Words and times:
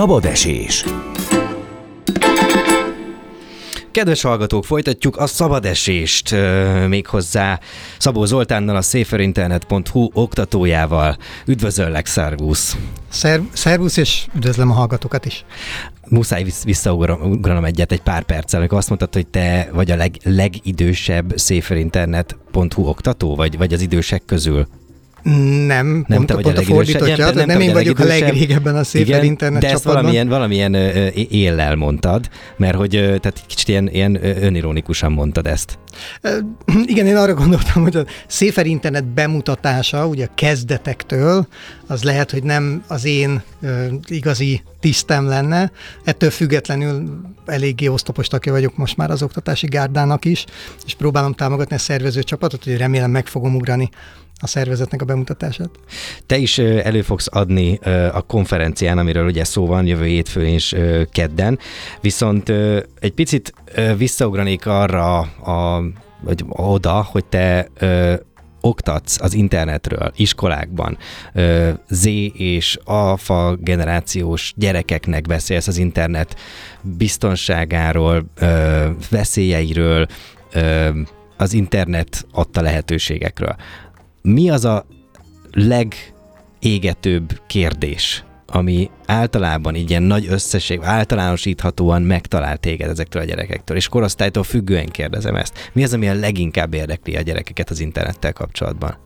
Szabad 0.00 0.24
esés. 0.24 0.84
Kedves 3.90 4.22
hallgatók, 4.22 4.64
folytatjuk 4.64 5.16
a 5.16 5.26
szabadesést, 5.26 6.34
méghozzá 6.88 7.60
Szabó 7.98 8.24
Zoltánnal, 8.24 8.76
a 8.76 8.82
szaferinternet.hu 8.82 10.08
oktatójával. 10.12 11.16
Üdvözöllek, 11.46 12.06
szervusz! 12.06 12.76
Szer- 13.08 13.42
szervusz, 13.52 13.96
és 13.96 14.26
üdvözlöm 14.36 14.70
a 14.70 14.74
hallgatókat 14.74 15.24
is. 15.24 15.44
Muszáj 16.08 16.46
visszaugranom 16.64 17.64
egyet 17.64 17.92
egy 17.92 18.02
pár 18.02 18.22
perccel, 18.22 18.60
amikor 18.60 18.78
azt 18.78 18.88
mondtad, 18.88 19.14
hogy 19.14 19.26
te 19.26 19.68
vagy 19.72 19.90
a 19.90 19.96
leg, 19.96 20.16
legidősebb 20.22 21.32
szaferinternet.hu 21.36 22.86
oktató, 22.88 23.34
vagy, 23.34 23.56
vagy 23.58 23.72
az 23.72 23.80
idősek 23.80 24.22
közül. 24.26 24.66
Nem, 25.22 25.66
nem 25.66 26.04
pont, 26.06 26.26
te 26.26 26.34
vagy 26.34 26.42
pont 26.42 26.56
a, 26.56 26.60
a 26.60 26.64
fordítottja, 26.64 27.24
nem, 27.24 27.34
nem, 27.34 27.46
nem, 27.46 27.60
én 27.60 27.72
vagyok 27.72 27.98
a 27.98 28.04
legrégebben 28.04 28.76
a 28.76 28.84
szépen 28.84 29.06
Igen, 29.06 29.24
internet 29.24 29.60
de 29.60 29.66
ezt 29.66 29.76
csapatban. 29.76 30.02
valamilyen, 30.02 30.28
valamilyen 30.28 30.74
éllel 31.30 31.76
mondtad, 31.76 32.28
mert 32.56 32.76
hogy 32.76 32.90
tehát 32.90 33.42
kicsit 33.46 33.68
ilyen, 33.68 33.88
ilyen 33.88 34.18
önironikusan 34.42 35.12
mondtad 35.12 35.46
ezt. 35.46 35.78
Igen, 36.84 37.06
én 37.06 37.16
arra 37.16 37.34
gondoltam, 37.34 37.82
hogy 37.82 37.96
a 37.96 38.04
Széfer 38.26 38.66
Internet 38.66 39.06
bemutatása, 39.06 40.06
ugye 40.06 40.24
a 40.24 40.34
kezdetektől, 40.34 41.46
az 41.86 42.02
lehet, 42.02 42.30
hogy 42.30 42.42
nem 42.42 42.82
az 42.86 43.04
én 43.04 43.42
igazi 44.06 44.62
tisztem 44.80 45.26
lenne. 45.26 45.72
Ettől 46.04 46.30
függetlenül 46.30 47.20
eléggé 47.46 47.86
osztopos 47.86 48.28
tagja 48.28 48.52
vagyok 48.52 48.76
most 48.76 48.96
már 48.96 49.10
az 49.10 49.22
oktatási 49.22 49.66
gárdának 49.66 50.24
is, 50.24 50.44
és 50.86 50.94
próbálom 50.94 51.32
támogatni 51.32 51.76
a 51.76 51.78
szervező 51.78 52.22
csapatot, 52.22 52.64
hogy 52.64 52.76
remélem 52.76 53.10
meg 53.10 53.26
fogom 53.26 53.54
ugrani 53.54 53.88
a 54.40 54.46
szervezetnek 54.46 55.02
a 55.02 55.04
bemutatását. 55.04 55.70
Te 56.26 56.36
is 56.36 56.58
elő 56.58 57.02
fogsz 57.02 57.28
adni 57.30 57.78
a 58.12 58.20
konferencián, 58.20 58.98
amiről 58.98 59.26
ugye 59.26 59.44
szó 59.44 59.66
van 59.66 59.86
jövő 59.86 60.04
hétfőn 60.04 60.46
és 60.46 60.76
kedden, 61.12 61.58
viszont 62.00 62.48
egy 63.00 63.12
picit 63.14 63.54
visszaugranék 63.96 64.66
arra 64.66 65.18
a 65.18 65.82
vagy 66.22 66.44
oda, 66.48 67.02
hogy 67.02 67.24
te 67.24 67.68
oktatsz 68.60 69.20
az 69.20 69.34
internetről, 69.34 70.12
iskolákban, 70.16 70.98
Z 71.88 72.06
és 72.32 72.78
alfa 72.84 73.56
generációs 73.60 74.52
gyerekeknek 74.56 75.26
beszélsz 75.26 75.66
az 75.66 75.76
internet 75.76 76.36
biztonságáról, 76.82 78.24
veszélyeiről, 79.10 80.06
az 81.36 81.52
internet 81.52 82.26
adta 82.32 82.60
lehetőségekről 82.60 83.56
mi 84.22 84.50
az 84.50 84.64
a 84.64 84.86
legégetőbb 85.52 87.40
kérdés, 87.46 88.24
ami 88.46 88.90
általában 89.06 89.74
így 89.74 89.90
ilyen 89.90 90.02
nagy 90.02 90.26
összesség, 90.28 90.80
általánosíthatóan 90.82 92.02
megtalál 92.02 92.56
téged 92.56 92.90
ezektől 92.90 93.22
a 93.22 93.24
gyerekektől, 93.24 93.76
és 93.76 93.88
korosztálytól 93.88 94.42
függően 94.42 94.86
kérdezem 94.86 95.34
ezt. 95.34 95.70
Mi 95.72 95.84
az, 95.84 95.92
ami 95.92 96.08
a 96.08 96.14
leginkább 96.14 96.74
érdekli 96.74 97.16
a 97.16 97.20
gyerekeket 97.20 97.70
az 97.70 97.80
internettel 97.80 98.32
kapcsolatban? 98.32 98.96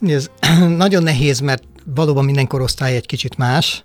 Ez 0.00 0.30
nagyon 0.76 1.02
nehéz, 1.02 1.40
mert 1.40 1.62
valóban 1.94 2.24
minden 2.24 2.46
korosztály 2.46 2.96
egy 2.96 3.06
kicsit 3.06 3.36
más 3.36 3.84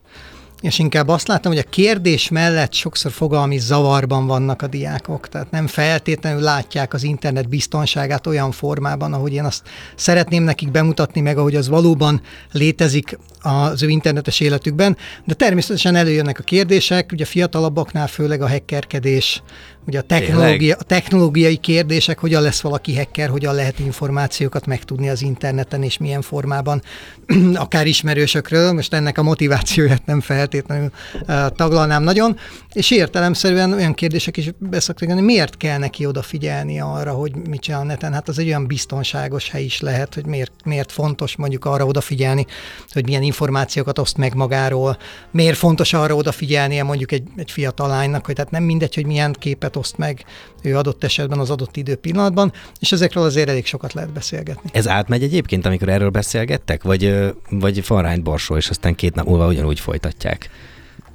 és 0.61 0.79
inkább 0.79 1.07
azt 1.07 1.27
látom, 1.27 1.51
hogy 1.51 1.61
a 1.65 1.69
kérdés 1.69 2.29
mellett 2.29 2.73
sokszor 2.73 3.11
fogalmi 3.11 3.57
zavarban 3.57 4.27
vannak 4.27 4.61
a 4.61 4.67
diákok, 4.67 5.29
tehát 5.29 5.51
nem 5.51 5.67
feltétlenül 5.67 6.41
látják 6.41 6.93
az 6.93 7.03
internet 7.03 7.49
biztonságát 7.49 8.27
olyan 8.27 8.51
formában, 8.51 9.13
ahogy 9.13 9.33
én 9.33 9.43
azt 9.43 9.63
szeretném 9.95 10.43
nekik 10.43 10.71
bemutatni, 10.71 11.21
meg 11.21 11.37
ahogy 11.37 11.55
az 11.55 11.67
valóban 11.67 12.21
létezik 12.51 13.17
az 13.41 13.83
ő 13.83 13.87
internetes 13.87 14.39
életükben, 14.39 14.97
de 15.25 15.33
természetesen 15.33 15.95
előjönnek 15.95 16.39
a 16.39 16.43
kérdések, 16.43 17.09
ugye 17.11 17.23
a 17.23 17.27
fiatalabbaknál 17.27 18.07
főleg 18.07 18.41
a 18.41 18.49
hackerkedés, 18.49 19.41
ugye 19.89 19.99
a, 19.99 20.01
technológia, 20.01 20.75
a 20.79 20.83
technológiai 20.83 21.57
kérdések, 21.57 22.19
hogyan 22.19 22.41
lesz 22.41 22.61
valaki 22.61 22.95
hacker, 22.95 23.29
hogyan 23.29 23.55
lehet 23.55 23.79
információkat 23.79 24.65
megtudni 24.65 25.09
az 25.09 25.21
interneten, 25.21 25.83
és 25.83 25.97
milyen 25.97 26.21
formában, 26.21 26.81
akár 27.53 27.87
ismerősökről, 27.87 28.73
most 28.73 28.93
ennek 28.93 29.17
a 29.17 29.23
motivációját 29.23 30.05
nem 30.05 30.21
feltétlenül 30.21 30.91
uh, 31.13 31.47
taglalnám 31.47 32.03
nagyon, 32.03 32.37
és 32.73 32.91
értelemszerűen 32.91 33.73
olyan 33.73 33.93
kérdések 33.93 34.37
is 34.37 34.49
beszoktak 34.57 35.11
hogy 35.11 35.23
miért 35.23 35.57
kell 35.57 35.77
neki 35.77 36.05
odafigyelni 36.05 36.79
arra, 36.79 37.11
hogy 37.11 37.35
mit 37.47 37.61
csinál 37.61 37.81
a 37.81 37.83
neten, 37.83 38.13
hát 38.13 38.27
az 38.27 38.39
egy 38.39 38.47
olyan 38.47 38.67
biztonságos 38.67 39.49
hely 39.49 39.63
is 39.63 39.79
lehet, 39.79 40.13
hogy 40.13 40.25
miért, 40.25 40.51
miért 40.65 40.91
fontos 40.91 41.35
mondjuk 41.35 41.65
arra 41.65 41.85
odafigyelni, 41.85 42.45
hogy 42.91 43.05
milyen 43.05 43.23
információkat 43.29 43.99
oszt 43.99 44.17
meg 44.17 44.33
magáról, 44.33 44.97
miért 45.31 45.57
fontos 45.57 45.93
arra 45.93 46.15
odafigyelnie 46.15 46.83
mondjuk 46.83 47.11
egy, 47.11 47.23
egy 47.35 47.51
fiatal 47.51 47.87
lánynak, 47.87 48.25
hogy 48.25 48.35
tehát 48.35 48.51
nem 48.51 48.63
mindegy, 48.63 48.95
hogy 48.95 49.05
milyen 49.05 49.35
képet 49.39 49.75
oszt 49.75 49.97
meg 49.97 50.25
ő 50.63 50.77
adott 50.77 51.03
esetben 51.03 51.39
az 51.39 51.49
adott 51.49 51.77
idő 51.77 51.95
pillanatban, 51.95 52.53
és 52.79 52.91
ezekről 52.91 53.23
azért 53.23 53.49
elég 53.49 53.65
sokat 53.65 53.93
lehet 53.93 54.13
beszélgetni. 54.13 54.69
Ez 54.73 54.87
átmegy 54.87 55.23
egyébként, 55.23 55.65
amikor 55.65 55.89
erről 55.89 56.09
beszélgettek, 56.09 56.83
vagy, 56.83 57.33
vagy 57.49 57.79
farányt 57.79 58.23
borsó, 58.23 58.57
és 58.57 58.69
aztán 58.69 58.95
két 58.95 59.15
nap 59.15 59.25
múlva 59.25 59.47
ugyanúgy 59.47 59.79
folytatják? 59.79 60.49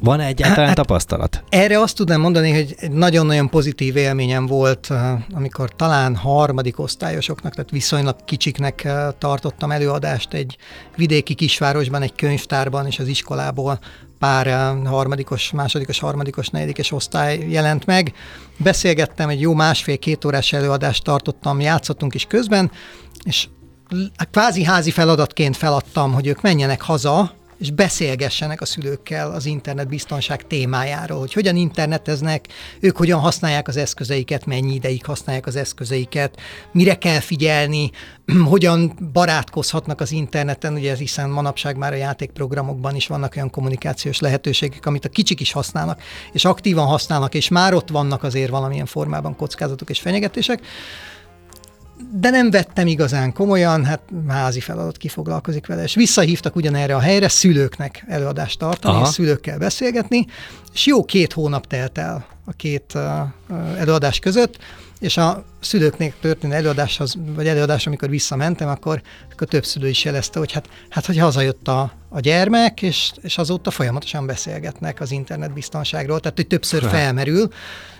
Van 0.00 0.20
-e 0.20 0.26
egyáltalán 0.26 0.66
hát, 0.66 0.76
tapasztalat? 0.76 1.44
Erre 1.48 1.80
azt 1.80 1.96
tudnám 1.96 2.20
mondani, 2.20 2.52
hogy 2.52 2.74
egy 2.78 2.90
nagyon-nagyon 2.90 3.48
pozitív 3.48 3.96
élményem 3.96 4.46
volt, 4.46 4.92
amikor 5.32 5.70
talán 5.76 6.16
harmadik 6.16 6.78
osztályosoknak, 6.78 7.54
tehát 7.54 7.70
viszonylag 7.70 8.16
kicsiknek 8.24 8.88
tartottam 9.18 9.70
előadást 9.70 10.32
egy 10.32 10.56
vidéki 10.96 11.34
kisvárosban, 11.34 12.02
egy 12.02 12.14
könyvtárban, 12.14 12.86
és 12.86 12.98
az 12.98 13.06
iskolából 13.06 13.78
pár 14.18 14.76
harmadikos, 14.84 15.52
másodikos, 15.52 15.98
harmadikos, 15.98 16.48
negyedikes 16.48 16.92
osztály 16.92 17.46
jelent 17.48 17.86
meg. 17.86 18.12
Beszélgettem, 18.56 19.28
egy 19.28 19.40
jó 19.40 19.54
másfél-két 19.54 20.24
órás 20.24 20.52
előadást 20.52 21.04
tartottam, 21.04 21.60
játszottunk 21.60 22.14
is 22.14 22.24
közben, 22.24 22.70
és 23.24 23.48
kvázi 24.30 24.64
házi 24.64 24.90
feladatként 24.90 25.56
feladtam, 25.56 26.12
hogy 26.12 26.26
ők 26.26 26.40
menjenek 26.40 26.82
haza, 26.82 27.32
és 27.64 27.70
beszélgessenek 27.70 28.60
a 28.60 28.64
szülőkkel 28.64 29.30
az 29.30 29.46
internet 29.46 29.88
biztonság 29.88 30.46
témájáról, 30.46 31.18
hogy 31.18 31.32
hogyan 31.32 31.56
interneteznek, 31.56 32.46
ők 32.80 32.96
hogyan 32.96 33.20
használják 33.20 33.68
az 33.68 33.76
eszközeiket, 33.76 34.46
mennyi 34.46 34.74
ideig 34.74 35.04
használják 35.04 35.46
az 35.46 35.56
eszközeiket, 35.56 36.40
mire 36.72 36.94
kell 36.98 37.20
figyelni, 37.20 37.90
hogyan 38.52 39.10
barátkozhatnak 39.12 40.00
az 40.00 40.12
interneten, 40.12 40.74
ugye 40.74 40.96
hiszen 40.96 41.30
manapság 41.30 41.76
már 41.76 41.92
a 41.92 41.96
játékprogramokban 41.96 42.94
is 42.94 43.06
vannak 43.06 43.32
olyan 43.36 43.50
kommunikációs 43.50 44.20
lehetőségek, 44.20 44.86
amit 44.86 45.04
a 45.04 45.08
kicsik 45.08 45.40
is 45.40 45.52
használnak, 45.52 46.02
és 46.32 46.44
aktívan 46.44 46.86
használnak, 46.86 47.34
és 47.34 47.48
már 47.48 47.74
ott 47.74 47.88
vannak 47.88 48.22
azért 48.22 48.50
valamilyen 48.50 48.86
formában 48.86 49.36
kockázatok 49.36 49.90
és 49.90 50.00
fenyegetések 50.00 50.60
de 52.12 52.30
nem 52.30 52.50
vettem 52.50 52.86
igazán 52.86 53.32
komolyan, 53.32 53.84
hát 53.84 54.00
házi 54.28 54.60
feladat 54.60 54.96
kifoglalkozik 54.96 55.66
vele, 55.66 55.82
és 55.82 55.94
visszahívtak 55.94 56.56
ugyanerre 56.56 56.94
a 56.94 57.00
helyre 57.00 57.28
szülőknek 57.28 58.04
előadást 58.08 58.58
tartani, 58.58 58.94
Aha. 58.94 59.04
és 59.06 59.10
szülőkkel 59.10 59.58
beszélgetni, 59.58 60.26
és 60.72 60.86
jó 60.86 61.04
két 61.04 61.32
hónap 61.32 61.66
telt 61.66 61.98
el 61.98 62.26
a 62.44 62.52
két 62.52 62.92
uh, 62.94 63.02
előadás 63.78 64.18
között, 64.18 64.58
és 65.00 65.16
a 65.16 65.44
szülőknek 65.60 66.14
történő 66.20 66.54
előadáshoz, 66.54 67.14
vagy 67.34 67.46
előadás, 67.46 67.86
amikor 67.86 68.08
visszamentem, 68.08 68.68
akkor, 68.68 69.02
akkor 69.32 69.46
több 69.46 69.64
szülő 69.64 69.88
is 69.88 70.04
jelezte, 70.04 70.38
hogy 70.38 70.52
hát, 70.52 70.68
hát 70.88 71.06
hogy 71.06 71.18
hazajött 71.18 71.68
a, 71.68 71.92
a 72.08 72.20
gyermek, 72.20 72.82
és, 72.82 73.12
és 73.22 73.38
azóta 73.38 73.70
folyamatosan 73.70 74.26
beszélgetnek 74.26 75.00
az 75.00 75.10
internetbiztonságról, 75.10 76.20
tehát 76.20 76.36
hogy 76.36 76.46
többször 76.46 76.88
felmerül, 76.88 77.48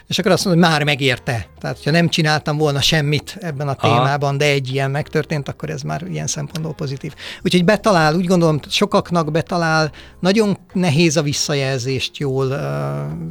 és 0.09 0.19
akkor 0.19 0.32
azt 0.32 0.44
mondom, 0.44 0.62
hogy 0.62 0.72
már 0.72 0.84
megérte. 0.84 1.47
Tehát, 1.60 1.82
ha 1.84 1.91
nem 1.91 2.09
csináltam 2.09 2.56
volna 2.56 2.81
semmit 2.81 3.37
ebben 3.41 3.69
a 3.69 3.75
témában, 3.75 4.28
Aha. 4.28 4.37
de 4.37 4.44
egy 4.44 4.72
ilyen 4.72 4.91
megtörtént, 4.91 5.48
akkor 5.48 5.70
ez 5.70 5.82
már 5.82 6.03
ilyen 6.10 6.27
szempontból 6.27 6.74
pozitív. 6.74 7.15
Úgyhogy 7.42 7.65
betalál, 7.65 8.15
úgy 8.15 8.27
gondolom, 8.27 8.60
sokaknak 8.68 9.30
betalál, 9.30 9.91
nagyon 10.21 10.59
nehéz 10.72 11.16
a 11.16 11.22
visszajelzést 11.22 12.16
jól 12.16 12.47
uh, 12.47 12.59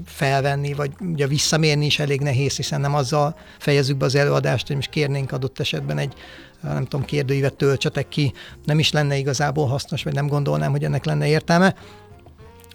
felvenni, 0.06 0.74
vagy 0.74 0.92
ugye 1.00 1.28
visszamérni 1.28 1.86
is 1.86 2.00
elég 2.00 2.22
nehéz, 2.22 2.56
hiszen 2.56 2.81
nem 2.81 2.96
azzal 2.96 3.36
fejezzük 3.60 3.98
be 3.98 4.06
az 4.06 4.16
előadást, 4.16 4.68
hogy 4.68 4.75
most 4.75 4.90
kérnénk 4.90 5.31
adott 5.31 5.60
esetben 5.60 5.98
egy 5.98 6.14
nem 6.62 6.86
tudom, 6.86 7.06
kérdőívet 7.06 7.54
töltsetek 7.54 8.08
ki, 8.08 8.34
nem 8.66 8.80
is 8.80 8.92
lenne 8.92 9.18
igazából 9.18 9.68
hasznos, 9.68 10.04
vagy 10.04 10.14
nem 10.14 10.28
gondolnám, 10.28 10.72
hogy 10.72 10.84
ennek 10.84 11.06
lenne 11.06 11.28
értelme 11.28 11.75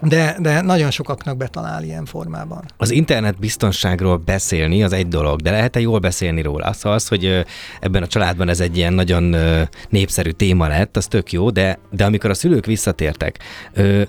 de, 0.02 0.36
de 0.40 0.60
nagyon 0.60 0.90
sokaknak 0.90 1.36
betalál 1.36 1.82
ilyen 1.82 2.04
formában. 2.04 2.64
Az 2.76 2.90
internet 2.90 3.38
biztonságról 3.38 4.16
beszélni 4.16 4.82
az 4.82 4.92
egy 4.92 5.08
dolog, 5.08 5.40
de 5.40 5.50
lehet-e 5.50 5.80
jól 5.80 5.98
beszélni 5.98 6.42
róla? 6.42 6.72
Szóval 6.72 6.92
az, 6.92 7.08
hogy 7.08 7.44
ebben 7.80 8.02
a 8.02 8.06
családban 8.06 8.48
ez 8.48 8.60
egy 8.60 8.76
ilyen 8.76 8.92
nagyon 8.92 9.36
népszerű 9.88 10.30
téma 10.30 10.66
lett, 10.66 10.96
az 10.96 11.06
tök 11.06 11.32
jó, 11.32 11.50
de, 11.50 11.78
de 11.90 12.04
amikor 12.04 12.30
a 12.30 12.34
szülők 12.34 12.66
visszatértek, 12.66 13.38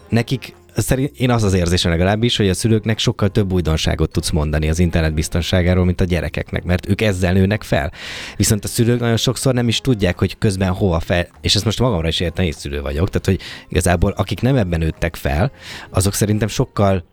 nekik 0.10 0.58
szerint 0.82 1.18
én 1.18 1.32
az 1.32 1.44
az 1.44 1.54
érzésem 1.54 1.92
legalábbis, 1.92 2.38
hogy 2.38 2.50
a 2.50 2.54
szülőknek 2.54 3.00
sokkal 3.00 3.30
több 3.30 3.54
újdonságot 3.54 4.12
tudsz 4.12 4.30
mondani 4.30 4.70
az 4.70 4.80
internet 4.80 5.14
biztonságáról, 5.14 5.86
mint 5.86 6.02
a 6.02 6.04
gyerekeknek, 6.04 6.64
mert 6.64 6.90
ők 6.90 7.02
ezzel 7.02 7.34
nőnek 7.34 7.64
fel. 7.64 7.92
Viszont 8.36 8.64
a 8.64 8.68
szülők 8.68 9.00
nagyon 9.00 9.18
sokszor 9.18 9.54
nem 9.54 9.68
is 9.68 9.82
tudják, 9.82 10.20
hogy 10.20 10.38
közben 10.38 10.72
hova 10.72 11.00
fel, 11.00 11.28
és 11.42 11.56
ezt 11.56 11.66
most 11.66 11.80
magamra 11.80 12.08
is 12.08 12.20
értem, 12.20 12.46
én 12.46 12.52
szülő 12.52 12.82
vagyok, 12.82 13.10
tehát 13.10 13.26
hogy 13.26 13.40
igazából 13.70 14.12
akik 14.12 14.42
nem 14.42 14.56
ebben 14.56 14.80
nőttek 14.80 15.16
fel, 15.16 15.52
azok 15.90 16.14
szerintem 16.14 16.48
sokkal 16.48 17.06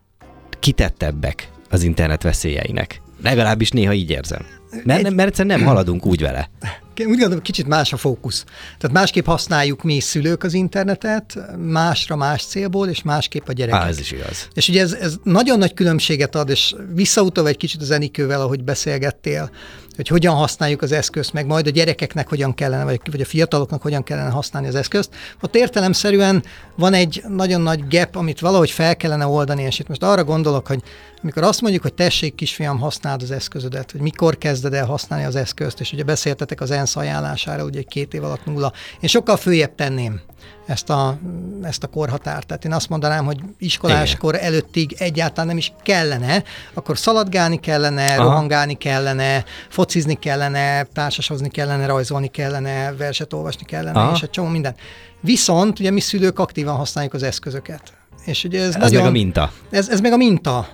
kitettebbek 0.60 1.48
az 1.70 1.82
internet 1.82 2.22
veszélyeinek. 2.22 3.02
Legalábbis 3.22 3.70
néha 3.70 3.92
így 3.92 4.10
érzem. 4.10 4.46
Mert, 4.84 5.10
mert 5.10 5.28
egyszerűen 5.28 5.58
nem 5.58 5.66
haladunk 5.68 6.06
úgy 6.06 6.20
vele. 6.20 6.50
Úgy 6.98 7.18
gondolom, 7.18 7.42
kicsit 7.42 7.66
más 7.66 7.92
a 7.92 7.96
fókusz. 7.96 8.44
Tehát 8.78 8.96
másképp 8.96 9.26
használjuk 9.26 9.82
mi 9.82 10.00
szülők 10.00 10.42
az 10.42 10.54
internetet, 10.54 11.38
másra 11.58 12.16
más 12.16 12.44
célból, 12.44 12.88
és 12.88 13.02
másképp 13.02 13.48
a 13.48 13.52
gyerekek. 13.52 13.80
Á, 13.80 13.86
ez 13.86 13.98
is 13.98 14.12
igaz. 14.12 14.48
És 14.54 14.68
ugye 14.68 14.80
ez, 14.80 14.92
ez 14.92 15.14
nagyon 15.22 15.58
nagy 15.58 15.74
különbséget 15.74 16.34
ad, 16.34 16.50
és 16.50 16.74
visszautalva 16.94 17.48
egy 17.48 17.56
kicsit 17.56 17.80
az 17.80 17.90
Enikővel, 17.90 18.40
ahogy 18.40 18.64
beszélgettél, 18.64 19.50
hogy 19.96 20.08
hogyan 20.08 20.34
használjuk 20.34 20.82
az 20.82 20.92
eszközt, 20.92 21.32
meg 21.32 21.46
majd 21.46 21.66
a 21.66 21.70
gyerekeknek 21.70 22.28
hogyan 22.28 22.54
kellene, 22.54 22.84
vagy, 22.84 23.00
vagy 23.10 23.20
a 23.20 23.24
fiataloknak 23.24 23.82
hogyan 23.82 24.02
kellene 24.02 24.30
használni 24.30 24.68
az 24.68 24.74
eszközt. 24.74 25.14
Ott 25.42 25.56
értelemszerűen 25.56 26.42
van 26.76 26.92
egy 26.92 27.22
nagyon 27.28 27.60
nagy 27.60 27.88
gap, 27.88 28.16
amit 28.16 28.40
valahogy 28.40 28.70
fel 28.70 28.96
kellene 28.96 29.26
oldani, 29.26 29.62
és 29.62 29.78
itt 29.78 29.88
most 29.88 30.02
arra 30.02 30.24
gondolok, 30.24 30.66
hogy 30.66 30.82
amikor 31.22 31.42
azt 31.42 31.60
mondjuk, 31.60 31.82
hogy 31.82 31.94
tessék 31.94 32.34
kisfiam, 32.34 32.78
használd 32.78 33.22
az 33.22 33.30
eszközödet, 33.30 33.90
hogy 33.90 34.00
mikor 34.00 34.38
kezded 34.38 34.74
el 34.74 34.86
használni 34.86 35.24
az 35.24 35.36
eszközt, 35.36 35.80
és 35.80 35.92
ugye 35.92 36.02
beszéltetek 36.02 36.60
az 36.60 36.70
ENSZ 36.70 36.96
ajánlására, 36.96 37.64
ugye 37.64 37.82
két 37.82 38.14
év 38.14 38.24
alatt 38.24 38.44
nulla. 38.44 38.72
Én 39.00 39.08
sokkal 39.08 39.36
följebb 39.36 39.74
tenném 39.74 40.20
ezt 40.66 40.90
a, 40.90 41.18
ezt 41.62 41.82
a 41.82 41.86
korhatárt. 41.86 42.46
Tehát 42.46 42.64
én 42.64 42.72
azt 42.72 42.88
mondanám, 42.88 43.24
hogy 43.24 43.40
iskoláskor 43.58 44.34
Igen. 44.34 44.46
előttig 44.46 44.94
egyáltalán 44.98 45.46
nem 45.46 45.56
is 45.56 45.72
kellene, 45.82 46.42
akkor 46.74 46.98
szaladgálni 46.98 47.60
kellene, 47.60 48.14
Aha. 48.14 48.22
rohangálni 48.22 48.74
kellene, 48.74 49.44
focizni 49.68 50.14
kellene, 50.14 50.82
társasozni 50.82 51.48
kellene, 51.48 51.86
rajzolni 51.86 52.28
kellene, 52.28 52.92
verset 52.92 53.32
olvasni 53.32 53.64
kellene, 53.64 54.00
Aha. 54.00 54.12
és 54.14 54.22
egy 54.22 54.30
csomó 54.30 54.48
minden. 54.48 54.74
Viszont 55.20 55.78
ugye 55.78 55.90
mi 55.90 56.00
szülők 56.00 56.38
aktívan 56.38 56.76
használjuk 56.76 57.14
az 57.14 57.22
eszközöket. 57.22 57.82
És 58.24 58.44
ugye 58.44 58.62
ez, 58.62 58.74
ez 58.74 58.74
nagyon, 58.74 59.00
meg 59.00 59.08
a 59.08 59.12
minta. 59.12 59.52
Ez, 59.70 59.88
ez 59.88 60.00
meg 60.00 60.12
a 60.12 60.16
minta. 60.16 60.68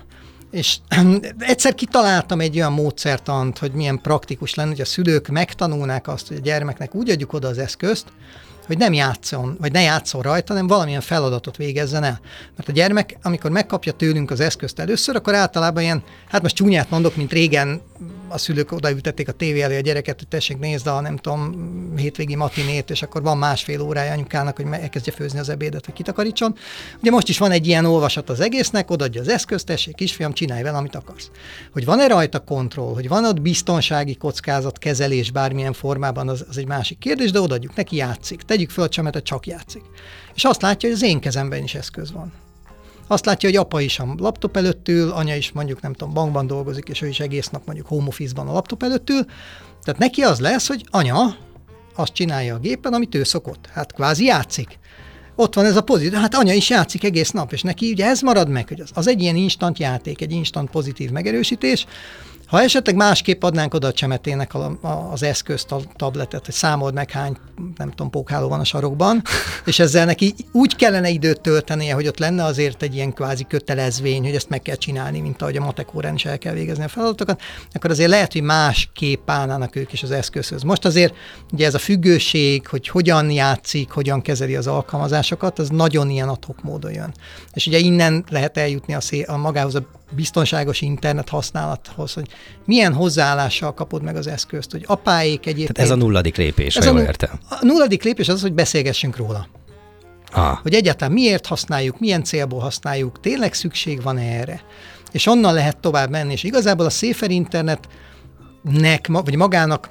És 0.51 0.77
egyszer 1.39 1.75
kitaláltam 1.75 2.39
egy 2.39 2.55
olyan 2.55 2.73
módszertant, 2.73 3.57
hogy 3.57 3.71
milyen 3.71 4.01
praktikus 4.01 4.53
lenne, 4.53 4.69
hogy 4.69 4.81
a 4.81 4.85
szülők 4.85 5.27
megtanulnák 5.27 6.07
azt, 6.07 6.27
hogy 6.27 6.37
a 6.37 6.41
gyermeknek 6.41 6.95
úgy 6.95 7.09
adjuk 7.09 7.33
oda 7.33 7.47
az 7.47 7.57
eszközt, 7.57 8.05
hogy 8.65 8.77
nem 8.77 8.93
játszon, 8.93 9.57
vagy 9.59 9.71
ne 9.71 9.81
játszon 9.81 10.21
rajta, 10.21 10.53
hanem 10.53 10.67
valamilyen 10.67 11.01
feladatot 11.01 11.57
végezzen 11.57 12.03
el. 12.03 12.19
Mert 12.55 12.69
a 12.69 12.71
gyermek, 12.71 13.17
amikor 13.21 13.51
megkapja 13.51 13.91
tőlünk 13.91 14.31
az 14.31 14.39
eszközt 14.39 14.79
először, 14.79 15.15
akkor 15.15 15.35
általában 15.35 15.83
ilyen, 15.83 16.03
hát 16.29 16.41
most 16.41 16.55
csúnyát 16.55 16.89
mondok, 16.89 17.15
mint 17.15 17.31
régen 17.31 17.81
a 18.33 18.37
szülők 18.37 18.71
odaütették 18.71 19.27
a 19.27 19.31
tévé 19.31 19.61
elé 19.61 19.77
a 19.77 19.81
gyereket, 19.81 20.17
hogy 20.17 20.27
tessék 20.27 20.57
nézd 20.57 20.87
a 20.87 21.01
nem 21.01 21.17
tudom, 21.17 21.53
hétvégi 21.95 22.35
matinét, 22.35 22.89
és 22.89 23.01
akkor 23.01 23.21
van 23.21 23.37
másfél 23.37 23.81
órája 23.81 24.11
anyukának, 24.11 24.55
hogy 24.55 24.65
elkezdje 24.71 25.13
főzni 25.13 25.39
az 25.39 25.49
ebédet, 25.49 25.85
vagy 25.85 25.95
kitakarítson. 25.95 26.55
Ugye 27.01 27.11
most 27.11 27.29
is 27.29 27.37
van 27.37 27.51
egy 27.51 27.67
ilyen 27.67 27.85
olvasat 27.85 28.29
az 28.29 28.39
egésznek, 28.39 28.91
odaadja 28.91 29.21
az 29.21 29.27
eszközt, 29.27 29.65
tessék 29.65 29.95
kisfiam, 29.95 30.33
csinálj 30.33 30.63
vele, 30.63 30.77
amit 30.77 30.95
akarsz. 30.95 31.29
Hogy 31.71 31.85
van-e 31.85 32.07
rajta 32.07 32.39
kontroll, 32.39 32.93
hogy 32.93 33.07
van 33.07 33.25
ott 33.25 33.41
biztonsági 33.41 34.15
kockázat 34.15 34.77
kezelés 34.77 35.31
bármilyen 35.31 35.73
formában, 35.73 36.29
az, 36.29 36.45
az 36.49 36.57
egy 36.57 36.67
másik 36.67 36.97
kérdés, 36.97 37.31
de 37.31 37.39
odaadjuk 37.39 37.75
neki, 37.75 37.95
játszik. 37.95 38.41
Tegyük 38.41 38.69
föl 38.69 38.83
a 38.83 38.89
csemetet, 38.89 39.23
csak 39.23 39.45
játszik. 39.45 39.83
És 40.35 40.43
azt 40.43 40.61
látja, 40.61 40.89
hogy 40.89 40.97
az 40.97 41.03
én 41.03 41.19
kezemben 41.19 41.63
is 41.63 41.75
eszköz 41.75 42.11
van. 42.11 42.31
Azt 43.07 43.25
látja, 43.25 43.49
hogy 43.49 43.57
apa 43.57 43.81
is 43.81 43.99
a 43.99 44.15
laptop 44.17 44.57
előtt 44.57 44.87
ül, 44.87 45.11
anya 45.11 45.35
is 45.35 45.51
mondjuk 45.51 45.81
nem 45.81 45.93
tudom, 45.93 46.13
bankban 46.13 46.47
dolgozik, 46.47 46.87
és 46.87 47.01
ő 47.01 47.07
is 47.07 47.19
egész 47.19 47.49
nap 47.49 47.65
mondjuk 47.65 47.87
home 47.87 48.07
office-ban 48.07 48.47
a 48.47 48.53
laptop 48.53 48.83
előtt 48.83 49.09
ül. 49.09 49.25
Tehát 49.83 49.99
neki 49.99 50.21
az 50.21 50.39
lesz, 50.39 50.67
hogy 50.67 50.85
anya 50.89 51.35
azt 51.95 52.13
csinálja 52.13 52.55
a 52.55 52.59
gépen, 52.59 52.93
amit 52.93 53.15
ő 53.15 53.23
szokott. 53.23 53.67
Hát 53.71 53.93
kvázi 53.93 54.25
játszik. 54.25 54.79
Ott 55.35 55.55
van 55.55 55.65
ez 55.65 55.75
a 55.75 55.81
pozitív, 55.81 56.19
hát 56.19 56.35
anya 56.35 56.53
is 56.53 56.69
játszik 56.69 57.03
egész 57.03 57.31
nap, 57.31 57.53
és 57.53 57.61
neki 57.61 57.91
ugye 57.91 58.05
ez 58.05 58.21
marad 58.21 58.49
meg, 58.49 58.67
hogy 58.67 58.79
az, 58.79 58.89
az 58.93 59.07
egy 59.07 59.21
ilyen 59.21 59.35
instant 59.35 59.79
játék, 59.79 60.21
egy 60.21 60.31
instant 60.31 60.69
pozitív 60.69 61.09
megerősítés, 61.11 61.85
ha 62.53 62.61
esetleg 62.61 62.95
másképp 62.95 63.43
adnánk 63.43 63.73
oda 63.73 63.87
a 63.87 63.93
csemetének 63.93 64.53
a, 64.53 64.77
a, 64.81 64.87
az 65.11 65.23
eszközt, 65.23 65.71
a 65.71 65.81
tabletet, 65.95 66.45
hogy 66.45 66.53
számold 66.53 66.93
meg 66.93 67.11
hány, 67.11 67.37
nem 67.77 67.89
tudom, 67.89 68.09
pókháló 68.09 68.47
van 68.47 68.59
a 68.59 68.63
sarokban, 68.63 69.21
és 69.65 69.79
ezzel 69.79 70.05
neki 70.05 70.33
úgy 70.51 70.75
kellene 70.75 71.09
időt 71.09 71.41
töltenie, 71.41 71.93
hogy 71.93 72.07
ott 72.07 72.17
lenne 72.19 72.43
azért 72.43 72.83
egy 72.83 72.95
ilyen 72.95 73.13
kvázi 73.13 73.45
kötelezvény, 73.47 74.23
hogy 74.23 74.35
ezt 74.35 74.49
meg 74.49 74.61
kell 74.61 74.75
csinálni, 74.75 75.19
mint 75.19 75.41
ahogy 75.41 75.57
a 75.57 75.63
matek 75.63 75.95
órán 75.95 76.13
is 76.13 76.25
el 76.25 76.37
kell 76.37 76.53
végezni 76.53 76.83
a 76.83 76.87
feladatokat, 76.87 77.41
akkor 77.71 77.89
azért 77.89 78.09
lehet, 78.09 78.33
hogy 78.33 78.41
másképp 78.41 79.29
állnának 79.29 79.75
ők 79.75 79.93
is 79.93 80.03
az 80.03 80.11
eszközhöz. 80.11 80.61
Most 80.61 80.85
azért 80.85 81.13
ugye 81.51 81.65
ez 81.65 81.73
a 81.73 81.79
függőség, 81.79 82.67
hogy 82.67 82.87
hogyan 82.87 83.31
játszik, 83.31 83.89
hogyan 83.89 84.21
kezeli 84.21 84.55
az 84.55 84.67
alkalmazásokat, 84.67 85.59
az 85.59 85.69
nagyon 85.69 86.09
ilyen 86.09 86.29
adhok 86.29 86.63
módon 86.63 86.91
jön. 86.91 87.13
És 87.53 87.67
ugye 87.67 87.77
innen 87.77 88.25
lehet 88.29 88.57
eljutni 88.57 88.93
a, 88.93 89.01
szé- 89.01 89.27
a 89.27 89.37
magához 89.37 89.75
a 89.75 90.01
biztonságos 90.15 90.81
internet 90.81 91.29
használathoz, 91.29 92.13
hogy 92.13 92.27
milyen 92.65 92.93
hozzáállással 92.93 93.73
kapod 93.73 94.03
meg 94.03 94.15
az 94.15 94.27
eszközt, 94.27 94.71
hogy 94.71 94.83
apáék 94.87 95.45
egyébként... 95.45 95.73
Tehát 95.73 95.91
ez 95.91 95.97
a 95.97 95.99
nulladik 95.99 96.35
lépés, 96.35 96.75
ez 96.75 96.85
ha 96.85 96.91
jól 96.91 97.01
értem. 97.01 97.39
A 97.49 97.57
nulladik 97.61 98.03
lépés 98.03 98.27
az, 98.27 98.41
hogy 98.41 98.53
beszélgessünk 98.53 99.17
róla. 99.17 99.47
Ah. 100.31 100.57
Hogy 100.61 100.73
egyáltalán 100.73 101.13
miért 101.13 101.45
használjuk, 101.45 101.99
milyen 101.99 102.23
célból 102.23 102.59
használjuk, 102.59 103.19
tényleg 103.19 103.53
szükség 103.53 104.01
van 104.01 104.17
-e 104.17 104.39
erre. 104.39 104.61
És 105.11 105.25
onnan 105.25 105.53
lehet 105.53 105.77
tovább 105.77 106.09
menni, 106.09 106.31
és 106.31 106.43
igazából 106.43 106.85
a 106.85 106.89
Safer 106.89 107.31
Internetnek, 107.31 109.07
vagy 109.07 109.35
magának 109.35 109.89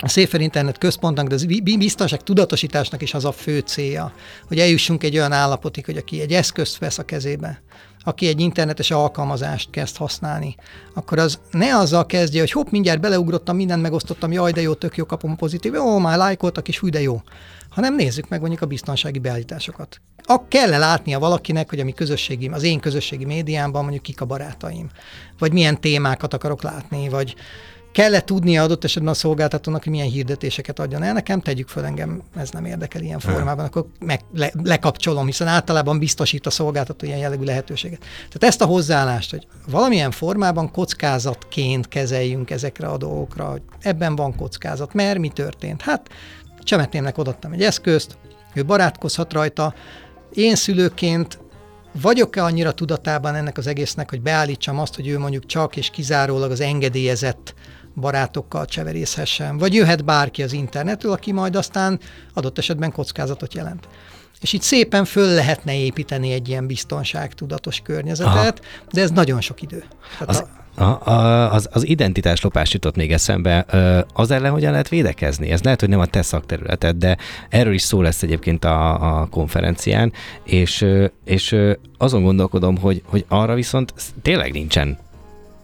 a 0.00 0.08
Safer 0.08 0.40
Internet 0.40 0.78
központnak, 0.78 1.26
de 1.26 1.34
az 1.34 1.44
biztonság 1.78 2.22
tudatosításnak 2.22 3.02
is 3.02 3.14
az 3.14 3.24
a 3.24 3.32
fő 3.32 3.58
célja, 3.58 4.12
hogy 4.48 4.58
eljussunk 4.58 5.02
egy 5.04 5.16
olyan 5.16 5.32
állapotig, 5.32 5.84
hogy 5.84 5.96
aki 5.96 6.20
egy 6.20 6.32
eszközt 6.32 6.78
vesz 6.78 6.98
a 6.98 7.04
kezébe, 7.04 7.62
aki 8.08 8.26
egy 8.26 8.40
internetes 8.40 8.90
alkalmazást 8.90 9.70
kezd 9.70 9.96
használni, 9.96 10.54
akkor 10.94 11.18
az 11.18 11.38
ne 11.50 11.76
azzal 11.76 12.06
kezdje, 12.06 12.40
hogy 12.40 12.50
hopp, 12.50 12.68
mindjárt 12.70 13.00
beleugrottam, 13.00 13.56
mindent 13.56 13.82
megosztottam, 13.82 14.32
jaj, 14.32 14.52
de 14.52 14.60
jó, 14.60 14.74
tök 14.74 14.96
jó, 14.96 15.06
kapom 15.06 15.36
pozitív, 15.36 15.74
ó, 15.74 15.98
már 15.98 16.16
lájkoltak, 16.16 16.68
és 16.68 16.78
hű, 16.78 16.88
de 16.88 17.00
jó. 17.00 17.22
Hanem 17.68 17.94
nézzük 17.94 18.28
meg 18.28 18.40
mondjuk 18.40 18.62
a 18.62 18.66
biztonsági 18.66 19.18
beállításokat. 19.18 20.00
A 20.22 20.48
kell 20.48 20.72
-e 20.72 20.78
látnia 20.78 21.18
valakinek, 21.18 21.68
hogy 21.68 21.80
a 21.80 21.84
mi 21.84 21.92
közösségi, 21.92 22.48
az 22.48 22.62
én 22.62 22.80
közösségi 22.80 23.24
médiámban 23.24 23.82
mondjuk 23.82 24.02
kik 24.02 24.20
a 24.20 24.24
barátaim, 24.24 24.90
vagy 25.38 25.52
milyen 25.52 25.80
témákat 25.80 26.34
akarok 26.34 26.62
látni, 26.62 27.08
vagy 27.08 27.34
kell-e 27.92 28.20
tudnia 28.20 28.62
adott 28.62 28.84
esetben 28.84 29.12
a 29.12 29.16
szolgáltatónak, 29.16 29.82
hogy 29.82 29.92
milyen 29.92 30.08
hirdetéseket 30.08 30.78
adjon 30.78 31.02
el 31.02 31.12
nekem, 31.12 31.40
tegyük 31.40 31.68
föl 31.68 31.84
engem, 31.84 32.22
ez 32.36 32.50
nem 32.50 32.64
érdekel 32.64 33.02
ilyen 33.02 33.18
formában, 33.18 33.64
akkor 33.64 33.86
meg 33.98 34.20
le, 34.34 34.52
lekapcsolom, 34.62 35.26
hiszen 35.26 35.46
általában 35.46 35.98
biztosít 35.98 36.46
a 36.46 36.50
szolgáltató 36.50 37.06
ilyen 37.06 37.18
jellegű 37.18 37.44
lehetőséget. 37.44 37.98
Tehát 37.98 38.44
ezt 38.44 38.60
a 38.60 38.66
hozzáállást, 38.66 39.30
hogy 39.30 39.46
valamilyen 39.70 40.10
formában 40.10 40.70
kockázatként 40.70 41.88
kezeljünk 41.88 42.50
ezekre 42.50 42.86
a 42.86 42.96
dolgokra, 42.96 43.50
hogy 43.50 43.62
ebben 43.80 44.16
van 44.16 44.36
kockázat, 44.36 44.94
mert 44.94 45.18
mi 45.18 45.28
történt? 45.28 45.82
Hát 45.82 46.08
csemetémnek 46.58 47.18
odattam 47.18 47.52
egy 47.52 47.62
eszközt, 47.62 48.18
ő 48.54 48.64
barátkozhat 48.64 49.32
rajta, 49.32 49.74
én 50.32 50.54
szülőként 50.54 51.38
vagyok-e 51.92 52.44
annyira 52.44 52.72
tudatában 52.72 53.34
ennek 53.34 53.58
az 53.58 53.66
egésznek, 53.66 54.10
hogy 54.10 54.20
beállítsam 54.20 54.78
azt, 54.78 54.94
hogy 54.94 55.08
ő 55.08 55.18
mondjuk 55.18 55.46
csak 55.46 55.76
és 55.76 55.90
kizárólag 55.90 56.50
az 56.50 56.60
engedélyezett 56.60 57.54
barátokkal 57.94 58.64
cseverészhessen, 58.64 59.58
vagy 59.58 59.74
jöhet 59.74 60.04
bárki 60.04 60.42
az 60.42 60.52
internetről, 60.52 61.12
aki 61.12 61.32
majd 61.32 61.56
aztán 61.56 62.00
adott 62.34 62.58
esetben 62.58 62.92
kockázatot 62.92 63.54
jelent. 63.54 63.88
És 64.40 64.52
itt 64.52 64.62
szépen 64.62 65.04
föl 65.04 65.34
lehetne 65.34 65.76
építeni 65.76 66.32
egy 66.32 66.48
ilyen 66.48 66.66
biztonságtudatos 66.66 67.80
környezetet, 67.80 68.36
Aha. 68.36 68.90
de 68.92 69.00
ez 69.00 69.10
nagyon 69.10 69.40
sok 69.40 69.62
idő. 69.62 69.84
Tehát 70.12 70.28
az, 70.28 70.38
a, 70.38 70.57
a, 70.74 71.12
az, 71.52 71.68
az 71.72 71.86
identitás 71.86 72.40
lopás 72.40 72.72
jutott 72.72 72.96
még 72.96 73.12
eszembe. 73.12 73.66
Az 74.12 74.30
ellen 74.30 74.52
hogyan 74.52 74.70
lehet 74.70 74.88
védekezni? 74.88 75.50
Ez 75.50 75.62
lehet, 75.62 75.80
hogy 75.80 75.88
nem 75.88 76.00
a 76.00 76.06
te 76.06 76.22
szakterületed, 76.22 76.96
de 76.96 77.16
erről 77.48 77.72
is 77.72 77.82
szó 77.82 78.02
lesz 78.02 78.22
egyébként 78.22 78.64
a, 78.64 79.18
a 79.20 79.26
konferencián, 79.26 80.12
és, 80.44 80.86
és 81.24 81.56
azon 81.98 82.22
gondolkodom, 82.22 82.78
hogy, 82.78 83.02
hogy 83.04 83.24
arra 83.28 83.54
viszont 83.54 83.92
tényleg 84.22 84.52
nincsen 84.52 84.98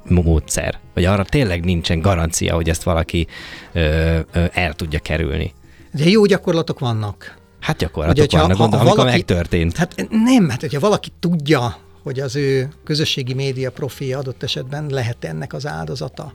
módszer, 0.08 0.78
vagy 0.94 1.04
arra 1.04 1.24
tényleg 1.24 1.64
nincsen 1.64 2.00
garancia, 2.00 2.54
hogy 2.54 2.68
ezt 2.68 2.82
valaki 2.82 3.26
ö, 3.72 4.18
ö, 4.32 4.44
el 4.52 4.72
tudja 4.72 4.98
kerülni. 4.98 5.52
De 5.92 6.08
jó 6.08 6.24
gyakorlatok 6.24 6.78
vannak. 6.78 7.36
Hát 7.60 7.76
gyakorlatok 7.76 8.24
Ugye, 8.24 8.38
vannak, 8.38 8.56
ha, 8.56 8.62
gondolom, 8.62 8.86
ha 8.86 8.94
valaki, 8.94 9.16
megtörtént. 9.16 9.76
Hát 9.76 10.06
nem, 10.10 10.48
hát 10.48 10.60
hogyha 10.60 10.80
valaki 10.80 11.08
tudja, 11.20 11.76
hogy 12.04 12.20
az 12.20 12.36
ő 12.36 12.68
közösségi 12.84 13.34
média 13.34 13.70
profilja 13.70 14.18
adott 14.18 14.42
esetben 14.42 14.86
lehet 14.86 15.24
ennek 15.24 15.52
az 15.52 15.66
áldozata, 15.66 16.32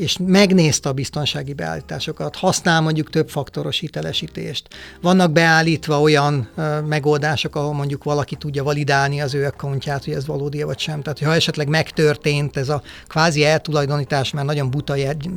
és 0.00 0.18
megnézte 0.26 0.88
a 0.88 0.92
biztonsági 0.92 1.52
beállításokat, 1.52 2.36
használ 2.36 2.80
mondjuk 2.80 3.10
több 3.10 3.28
faktoros 3.28 3.78
hitelesítést. 3.78 4.68
Vannak 5.00 5.32
beállítva 5.32 6.00
olyan 6.00 6.48
ö, 6.56 6.80
megoldások, 6.80 7.56
ahol 7.56 7.72
mondjuk 7.72 8.04
valaki 8.04 8.36
tudja 8.36 8.62
validálni 8.62 9.20
az 9.20 9.34
ő 9.34 9.44
accountját, 9.44 10.04
hogy 10.04 10.14
ez 10.14 10.26
valódi 10.26 10.62
vagy 10.62 10.78
sem. 10.78 11.02
Tehát, 11.02 11.18
ha 11.18 11.34
esetleg 11.34 11.68
megtörtént 11.68 12.56
ez 12.56 12.68
a 12.68 12.82
kvázi 13.06 13.44
eltulajdonítás, 13.44 14.30
mert 14.30 14.46
nagyon 14.46 14.70
buta 14.70 14.94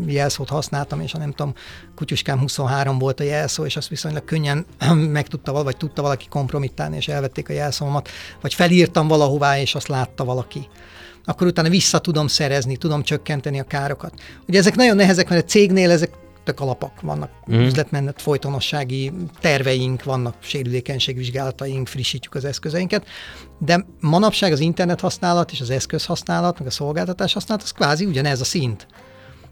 jelszót 0.08 0.50
használtam, 0.50 1.02
és 1.02 1.14
a 1.14 1.18
nem 1.18 1.32
tudom, 1.32 1.54
kutyuskám 1.96 2.40
23 2.40 3.00
volt 3.00 3.20
a 3.20 3.24
jelszó, 3.24 3.66
és 3.66 3.76
azt 3.76 3.88
viszonylag 3.90 4.26
könnyen 4.26 4.66
meg 5.18 5.28
tudta, 5.28 5.64
vagy 5.64 5.78
tudta 5.78 6.02
valaki 6.02 6.26
kompromittálni, 6.30 6.96
és 6.96 7.08
elvették 7.08 7.50
a 7.50 7.54
jelszómat, 7.54 8.10
vagy 8.42 8.54
felírtam 8.54 9.08
valahová, 9.08 9.60
és 9.60 9.76
azt 9.76 9.88
látta 9.88 10.24
valaki 10.24 10.68
akkor 11.26 11.48
utána 11.48 11.70
vissza 11.70 12.00
tudom 12.00 12.28
szerezni, 12.28 12.78
tudom 12.78 13.04
csökkenteni 13.04 13.60
a 13.60 13.64
károkat. 13.64 14.14
Ugye 14.48 14.60
ezek 14.60 14.76
nagyon 14.76 14.96
nehezek, 14.96 15.30
mert 15.30 15.44
a 15.44 15.48
cégnél 15.48 15.92
ezek 15.92 16.10
tök 16.44 16.60
alapak, 16.60 17.02
vannak 17.02 17.30
mm. 17.52 17.60
üzletmenet 17.60 18.22
folytonossági 18.22 19.12
terveink, 19.40 20.04
vannak 20.04 20.36
sérülékenységvizsgálataink, 20.40 21.88
frissítjük 21.88 22.36
az 22.36 22.46
eszközeinket, 22.46 23.06
de 23.60 23.86
manapság 24.00 24.52
az 24.52 24.60
internet 24.60 25.00
használat 25.00 25.52
és 25.52 25.62
az 25.62 25.70
eszköz 25.70 26.06
használat, 26.06 26.60
meg 26.60 26.68
a 26.68 26.72
szolgáltatás 26.72 27.34
használat, 27.34 27.64
az 27.64 27.72
kvázi 27.72 28.06
ugyanez 28.06 28.42
a 28.42 28.46
szint. 28.46 28.88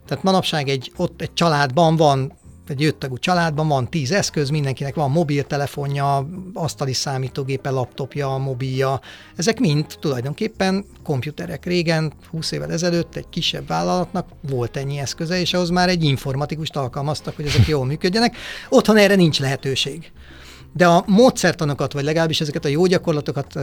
Tehát 0.08 0.24
manapság 0.24 0.70
egy, 0.70 0.92
ott 0.96 1.22
egy 1.22 1.34
családban 1.34 1.96
van 1.96 2.34
egy 2.68 2.84
öttagú 2.84 3.18
családban 3.18 3.68
van 3.68 3.90
tíz 3.90 4.12
eszköz, 4.12 4.50
mindenkinek 4.50 4.96
van 4.96 5.12
mobiltelefonja, 5.12 6.28
asztali 6.54 6.94
számítógépe, 6.94 7.70
laptopja, 7.70 8.38
mobilja. 8.38 9.02
Ezek 9.36 9.60
mind 9.60 9.86
tulajdonképpen 10.00 10.86
komputerek. 11.04 11.66
Régen, 11.66 12.14
20 12.30 12.52
évvel 12.52 12.72
ezelőtt 12.72 13.16
egy 13.16 13.30
kisebb 13.30 13.68
vállalatnak 13.68 14.28
volt 14.50 14.78
ennyi 14.78 14.98
eszköze, 14.98 15.40
és 15.40 15.54
ahhoz 15.54 15.70
már 15.70 15.90
egy 15.90 16.04
informatikust 16.04 16.76
alkalmaztak, 16.76 17.36
hogy 17.36 17.46
ezek 17.46 17.68
jól 17.68 17.86
működjenek. 17.86 18.36
Otthon 18.70 18.98
erre 18.98 19.16
nincs 19.16 19.40
lehetőség. 19.40 20.12
De 20.74 20.88
a 20.88 21.04
módszertanokat, 21.08 21.94
vagy 21.94 22.04
legalábbis 22.04 22.42
ezeket 22.42 22.66
a 22.66 22.68
jó 22.68 22.86
gyakorlatokat 22.86 23.60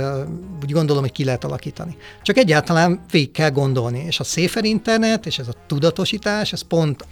úgy 0.63 0.73
gondolom, 0.73 1.03
hogy 1.03 1.13
ki 1.13 1.25
lehet 1.25 1.45
alakítani. 1.45 1.97
Csak 2.23 2.37
egyáltalán 2.37 3.05
végig 3.11 3.31
kell 3.31 3.51
gondolni, 3.51 4.05
és 4.07 4.21
a 4.21 4.25
Safer 4.25 4.65
Internet 4.65 5.27
és 5.27 5.39
ez 5.39 5.49
a 5.49 5.55
tudatosítás, 5.67 6.53
ez 6.53 6.61
pont 6.63 7.07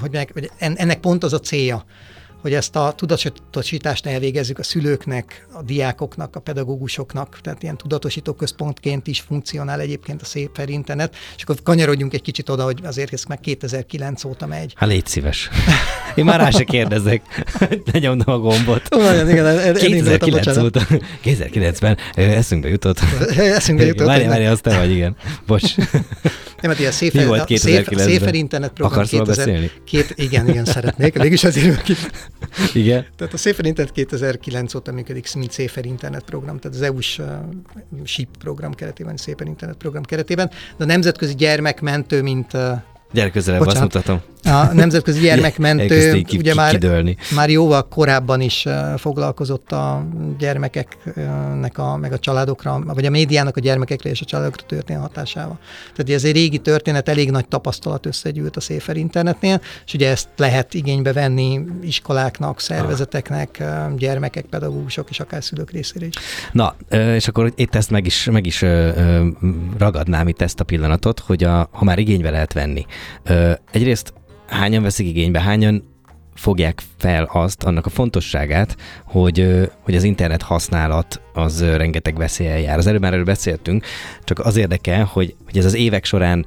hogy 0.00 0.10
meg, 0.12 0.52
ennek 0.58 1.00
pont 1.00 1.24
az 1.24 1.32
a 1.32 1.40
célja, 1.40 1.84
hogy 2.42 2.54
ezt 2.54 2.76
a 2.76 2.92
tudatosítást 2.96 4.06
elvégezzük 4.06 4.58
a 4.58 4.62
szülőknek, 4.62 5.46
a 5.52 5.62
diákoknak, 5.62 6.36
a 6.36 6.40
pedagógusoknak, 6.40 7.38
tehát 7.42 7.62
ilyen 7.62 7.76
tudatosító 7.76 8.32
központként 8.32 9.06
is 9.06 9.20
funkcionál 9.20 9.80
egyébként 9.80 10.22
a 10.22 10.24
szép 10.24 10.62
internet, 10.66 11.16
és 11.36 11.42
akkor 11.42 11.56
kanyarodjunk 11.62 12.14
egy 12.14 12.22
kicsit 12.22 12.48
oda, 12.48 12.64
hogy 12.64 12.80
azért 12.84 13.12
ez 13.12 13.24
meg 13.24 13.40
2009 13.40 14.24
óta 14.24 14.46
megy. 14.46 14.72
Hát 14.76 14.88
légy 14.88 15.06
szíves. 15.06 15.50
Én 16.14 16.24
már 16.24 16.40
rá 16.40 16.50
se 16.50 16.64
kérdezek, 16.64 17.22
nyomdom 17.92 18.34
a 18.34 18.38
gombot. 18.38 18.88
Nagyon, 18.88 19.30
igen, 19.30 19.74
2009 19.74 20.56
óta, 20.56 20.86
2009-ben 21.24 21.96
eszünkbe 22.14 22.68
jutott. 22.68 23.00
eszünkbe 23.36 23.86
jutott. 23.86 24.06
Várj, 24.06 24.26
várj, 24.26 24.44
azt 24.44 24.62
te 24.62 24.78
vagy, 24.78 24.90
igen. 24.90 25.16
Bocs. 25.46 25.76
Nem, 26.60 26.70
hát 26.70 26.80
ilyen 26.80 26.92
Széfer, 26.92 27.22
Mi 27.22 27.28
volt 27.28 27.44
2009 27.44 28.10
Széfer 28.10 28.34
Internet 28.34 28.72
program 28.72 28.98
Akarsz 28.98 29.10
2000, 29.10 29.36
beszélni? 29.36 29.70
Két, 29.84 30.12
igen, 30.16 30.48
igen, 30.48 30.64
szeretnék. 30.64 31.18
Mégis 31.18 31.44
azért 31.44 31.92
Igen. 32.74 33.06
Tehát 33.16 33.32
a 33.32 33.36
Széfer 33.36 33.64
Internet 33.64 33.94
2009 33.94 34.74
óta 34.74 34.92
működik, 34.92 35.34
mint 35.34 35.52
Széfer 35.52 35.84
Internet 35.84 36.24
program, 36.24 36.58
tehát 36.58 36.76
az 36.76 36.82
EU-s 36.82 37.18
uh, 37.18 37.26
SHIP 38.04 38.28
program 38.38 38.74
keretében, 38.74 39.16
Széfer 39.16 39.46
Internet 39.46 39.76
program 39.76 40.02
keretében, 40.02 40.50
de 40.76 40.84
a 40.84 40.86
nemzetközi 40.86 41.34
gyermekmentő, 41.34 42.22
mint 42.22 42.52
uh, 42.52 42.70
Gyere 43.12 43.30
közelebb, 43.30 43.60
azt 43.60 43.80
mutatom. 43.80 44.20
A 44.46 44.72
nemzetközi 44.72 45.20
gyermekmentő 45.20 46.24
ugye 46.32 46.54
már, 46.54 46.78
már 47.34 47.50
jóval 47.50 47.88
korábban 47.88 48.40
is 48.40 48.66
foglalkozott 48.96 49.72
a 49.72 50.06
gyermekeknek, 50.38 51.78
a, 51.78 51.96
meg 51.96 52.12
a 52.12 52.18
családokra, 52.18 52.82
vagy 52.84 53.04
a 53.04 53.10
médiának 53.10 53.56
a 53.56 53.60
gyermekekre 53.60 54.10
és 54.10 54.20
a 54.20 54.24
családokra 54.24 54.66
történő 54.66 54.98
hatásával. 54.98 55.58
Tehát 55.96 56.20
ez 56.20 56.24
egy 56.24 56.34
régi 56.34 56.58
történet, 56.58 57.08
elég 57.08 57.30
nagy 57.30 57.48
tapasztalat 57.48 58.06
összegyűlt 58.06 58.56
a 58.56 58.60
Széfer 58.60 58.96
internetnél, 58.96 59.60
és 59.86 59.94
ugye 59.94 60.10
ezt 60.10 60.28
lehet 60.36 60.74
igénybe 60.74 61.12
venni 61.12 61.60
iskoláknak, 61.82 62.60
szervezeteknek, 62.60 63.62
gyermekek, 63.96 64.44
pedagógusok 64.44 65.10
és 65.10 65.20
akár 65.20 65.44
szülők 65.44 65.70
részére 65.70 66.06
is. 66.06 66.14
Na, 66.52 66.74
és 67.14 67.28
akkor 67.28 67.52
itt 67.54 67.74
ezt 67.74 67.90
meg 67.90 68.06
is, 68.06 68.28
meg 68.32 68.46
is 68.46 68.64
ragadnám 69.78 70.28
itt 70.28 70.42
ezt 70.42 70.60
a 70.60 70.64
pillanatot, 70.64 71.20
hogy 71.20 71.44
a, 71.44 71.68
ha 71.72 71.84
már 71.84 71.98
igénybe 71.98 72.30
lehet 72.30 72.52
venni. 72.52 72.86
Egyrészt 73.70 74.12
hányan 74.48 74.82
veszik 74.82 75.06
igénybe, 75.06 75.40
hányan 75.40 75.94
fogják 76.34 76.82
fel 76.96 77.28
azt, 77.32 77.62
annak 77.62 77.86
a 77.86 77.90
fontosságát, 77.90 78.76
hogy, 79.04 79.68
hogy 79.80 79.94
az 79.94 80.02
internet 80.02 80.42
használat 80.42 81.20
az 81.32 81.64
rengeteg 81.64 82.16
veszélyen 82.16 82.58
jár. 82.58 82.78
Az 82.78 82.86
előbb 82.86 83.00
már 83.00 83.12
erről 83.12 83.24
beszéltünk, 83.24 83.84
csak 84.24 84.38
az 84.38 84.56
érdekel, 84.56 85.04
hogy, 85.04 85.34
hogy 85.44 85.58
ez 85.58 85.64
az 85.64 85.74
évek 85.74 86.04
során 86.04 86.46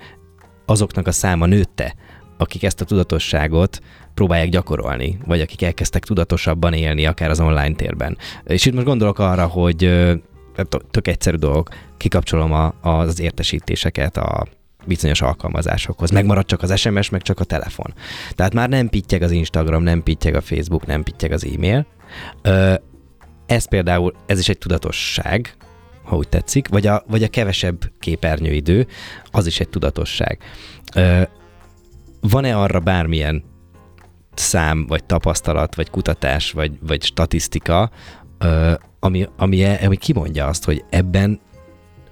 azoknak 0.65 1.07
a 1.07 1.11
száma 1.11 1.45
nőtte, 1.45 1.95
akik 2.37 2.63
ezt 2.63 2.81
a 2.81 2.85
tudatosságot 2.85 3.79
próbálják 4.13 4.49
gyakorolni, 4.49 5.17
vagy 5.25 5.41
akik 5.41 5.61
elkezdtek 5.61 6.03
tudatosabban 6.03 6.73
élni, 6.73 7.05
akár 7.05 7.29
az 7.29 7.39
online 7.39 7.75
térben. 7.75 8.17
És 8.45 8.65
itt 8.65 8.73
most 8.73 8.85
gondolok 8.85 9.19
arra, 9.19 9.47
hogy 9.47 9.77
tök 10.91 11.07
egyszerű 11.07 11.37
dolog, 11.37 11.69
kikapcsolom 11.97 12.53
a, 12.53 12.73
az 12.81 13.19
értesítéseket, 13.19 14.17
a 14.17 14.47
bizonyos 14.89 15.21
alkalmazásokhoz. 15.21 16.09
Megmarad 16.09 16.45
csak 16.45 16.61
az 16.61 16.79
SMS, 16.79 17.09
meg 17.09 17.21
csak 17.21 17.39
a 17.39 17.43
telefon. 17.43 17.93
Tehát 18.35 18.53
már 18.53 18.69
nem 18.69 18.89
pittyeg 18.89 19.21
az 19.21 19.31
Instagram, 19.31 19.83
nem 19.83 20.03
pittyeg 20.03 20.35
a 20.35 20.41
Facebook, 20.41 20.85
nem 20.85 21.03
pittyeg 21.03 21.31
az 21.31 21.45
e-mail. 21.45 21.85
Ez 23.45 23.67
például, 23.67 24.13
ez 24.25 24.39
is 24.39 24.49
egy 24.49 24.57
tudatosság, 24.57 25.55
ha 26.03 26.15
úgy 26.15 26.29
tetszik, 26.29 26.67
vagy 26.67 26.87
a, 26.87 27.03
vagy 27.07 27.23
a 27.23 27.27
kevesebb 27.27 27.91
képernyőidő, 27.99 28.87
az 29.31 29.45
is 29.45 29.59
egy 29.59 29.69
tudatosság. 29.69 30.39
Van-e 32.21 32.57
arra 32.57 32.79
bármilyen 32.79 33.43
szám, 34.33 34.85
vagy 34.87 35.03
tapasztalat, 35.03 35.75
vagy 35.75 35.89
kutatás, 35.89 36.51
vagy, 36.51 36.71
vagy 36.81 37.03
statisztika, 37.03 37.91
ami, 38.99 39.27
ami, 39.37 39.63
ami 39.63 39.95
kimondja 39.95 40.47
azt, 40.47 40.65
hogy 40.65 40.83
ebben 40.89 41.39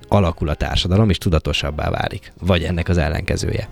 alakul 0.08 0.50
a 0.50 0.54
társadalom, 0.54 1.10
és 1.10 1.18
tudatosabbá 1.18 1.90
válik. 1.90 2.34
Vagy 2.40 2.64
ennek 2.64 2.90
az 2.90 2.98
ellenkezője. 2.98 3.70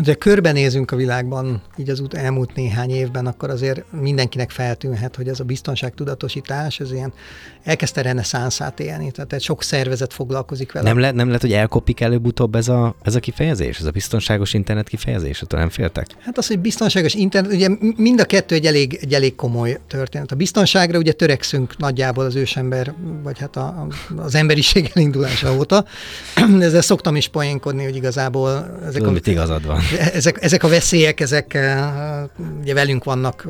De 0.00 0.14
körbenézünk 0.14 0.90
a 0.90 0.96
világban, 0.96 1.62
így 1.76 1.90
az 1.90 2.00
út 2.00 2.14
elmúlt 2.14 2.54
néhány 2.54 2.90
évben, 2.90 3.26
akkor 3.26 3.50
azért 3.50 3.84
mindenkinek 4.00 4.50
feltűnhet, 4.50 5.16
hogy 5.16 5.28
ez 5.28 5.40
a 5.40 5.44
biztonságtudatosítás, 5.44 6.80
ez 6.80 6.92
ilyen 6.92 7.12
elkezdte 7.62 8.02
reneszánszát 8.02 8.80
élni, 8.80 9.10
tehát 9.10 9.32
egy 9.32 9.42
sok 9.42 9.62
szervezet 9.62 10.12
foglalkozik 10.12 10.72
vele. 10.72 10.88
Nem, 10.88 10.98
le, 10.98 11.10
nem 11.10 11.26
lehet, 11.26 11.40
hogy 11.40 11.52
elkopik 11.52 12.00
előbb-utóbb 12.00 12.54
ez 12.54 12.68
a, 12.68 12.94
ez 13.02 13.14
a 13.14 13.20
kifejezés, 13.20 13.78
ez 13.78 13.84
a 13.84 13.90
biztonságos 13.90 14.54
internet 14.54 14.88
kifejezés, 14.88 15.42
attól 15.42 15.58
nem 15.58 15.68
féltek? 15.68 16.06
Hát 16.20 16.38
az, 16.38 16.46
hogy 16.46 16.58
biztonságos 16.58 17.14
internet, 17.14 17.52
ugye 17.52 17.68
mind 17.96 18.20
a 18.20 18.24
kettő 18.24 18.54
egy 18.54 18.66
elég, 18.66 18.98
egy 19.00 19.14
elég 19.14 19.34
komoly 19.34 19.78
történet. 19.86 20.32
A 20.32 20.36
biztonságra 20.36 20.98
ugye 20.98 21.12
törekszünk 21.12 21.78
nagyjából 21.78 22.24
az 22.24 22.34
ősember, 22.34 22.94
vagy 23.22 23.38
hát 23.38 23.56
a, 23.56 23.86
az 24.16 24.34
emberiség 24.34 24.90
elindulása 24.94 25.56
óta. 25.56 25.84
Ezzel 26.60 26.82
szoktam 26.82 27.16
is 27.16 27.28
poénkodni, 27.28 27.84
hogy 27.84 27.96
igazából... 27.96 28.78
Ezek 28.82 29.02
Tudom, 29.02 29.14
a, 29.14 29.30
igazad 29.30 29.66
van. 29.66 29.81
Ezek, 30.12 30.42
ezek 30.42 30.62
a 30.62 30.68
veszélyek, 30.68 31.20
ezek 31.20 31.54
eh, 31.54 32.24
ugye 32.60 32.74
velünk 32.74 33.04
vannak 33.04 33.48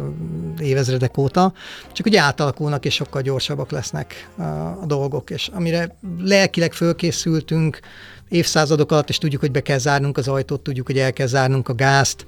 évezredek 0.58 1.18
óta, 1.18 1.52
csak 1.92 2.06
ugye 2.06 2.20
átalakulnak 2.20 2.84
és 2.84 2.94
sokkal 2.94 3.22
gyorsabbak 3.22 3.70
lesznek 3.70 4.28
eh, 4.38 4.82
a 4.82 4.86
dolgok, 4.86 5.30
és 5.30 5.50
amire 5.52 5.96
lelkileg 6.18 6.72
fölkészültünk 6.72 7.80
évszázadok 8.28 8.92
alatt, 8.92 9.08
és 9.08 9.18
tudjuk, 9.18 9.40
hogy 9.40 9.50
be 9.50 9.60
kell 9.60 9.78
zárnunk 9.78 10.18
az 10.18 10.28
ajtót, 10.28 10.60
tudjuk, 10.60 10.86
hogy 10.86 10.98
el 10.98 11.12
kell 11.12 11.26
zárnunk 11.26 11.68
a 11.68 11.74
gázt, 11.74 12.26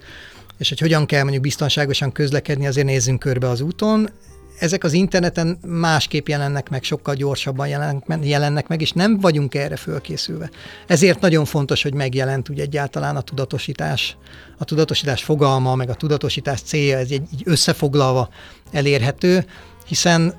és 0.58 0.68
hogy 0.68 0.80
hogyan 0.80 1.06
kell 1.06 1.22
mondjuk 1.22 1.42
biztonságosan 1.42 2.12
közlekedni, 2.12 2.66
azért 2.66 2.86
nézzünk 2.86 3.18
körbe 3.18 3.48
az 3.48 3.60
úton 3.60 4.10
ezek 4.58 4.84
az 4.84 4.92
interneten 4.92 5.58
másképp 5.66 6.28
jelennek 6.28 6.68
meg, 6.68 6.82
sokkal 6.82 7.14
gyorsabban 7.14 7.68
jelennek, 7.68 8.18
jelennek 8.22 8.68
meg, 8.68 8.80
és 8.80 8.92
nem 8.92 9.20
vagyunk 9.20 9.54
erre 9.54 9.76
fölkészülve. 9.76 10.50
Ezért 10.86 11.20
nagyon 11.20 11.44
fontos, 11.44 11.82
hogy 11.82 11.94
megjelent 11.94 12.50
úgy 12.50 12.60
egyáltalán 12.60 13.16
a 13.16 13.20
tudatosítás, 13.20 14.16
a 14.58 14.64
tudatosítás 14.64 15.22
fogalma, 15.24 15.74
meg 15.74 15.88
a 15.88 15.94
tudatosítás 15.94 16.60
célja, 16.60 16.98
ez 16.98 17.10
egy 17.10 17.28
így 17.32 17.42
összefoglalva 17.44 18.28
elérhető, 18.72 19.44
hiszen 19.86 20.34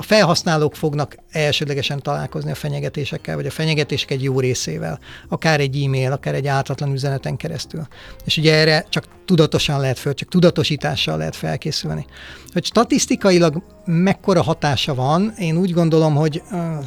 a 0.00 0.02
felhasználók 0.02 0.74
fognak 0.74 1.16
elsődlegesen 1.30 2.02
találkozni 2.02 2.50
a 2.50 2.54
fenyegetésekkel, 2.54 3.36
vagy 3.36 3.46
a 3.46 3.50
fenyegetések 3.50 4.10
egy 4.10 4.22
jó 4.22 4.40
részével, 4.40 4.98
akár 5.28 5.60
egy 5.60 5.82
e-mail, 5.84 6.12
akár 6.12 6.34
egy 6.34 6.46
ártatlan 6.46 6.92
üzeneten 6.92 7.36
keresztül. 7.36 7.86
És 8.24 8.36
ugye 8.36 8.54
erre 8.54 8.86
csak 8.88 9.04
tudatosan 9.24 9.80
lehet 9.80 9.98
föl, 9.98 10.14
csak 10.14 10.28
tudatosítással 10.28 11.16
lehet 11.16 11.36
felkészülni. 11.36 12.06
Hogy 12.52 12.64
statisztikailag 12.64 13.62
mekkora 13.84 14.42
hatása 14.42 14.94
van, 14.94 15.32
én 15.38 15.56
úgy 15.56 15.72
gondolom, 15.72 16.14
hogy 16.14 16.42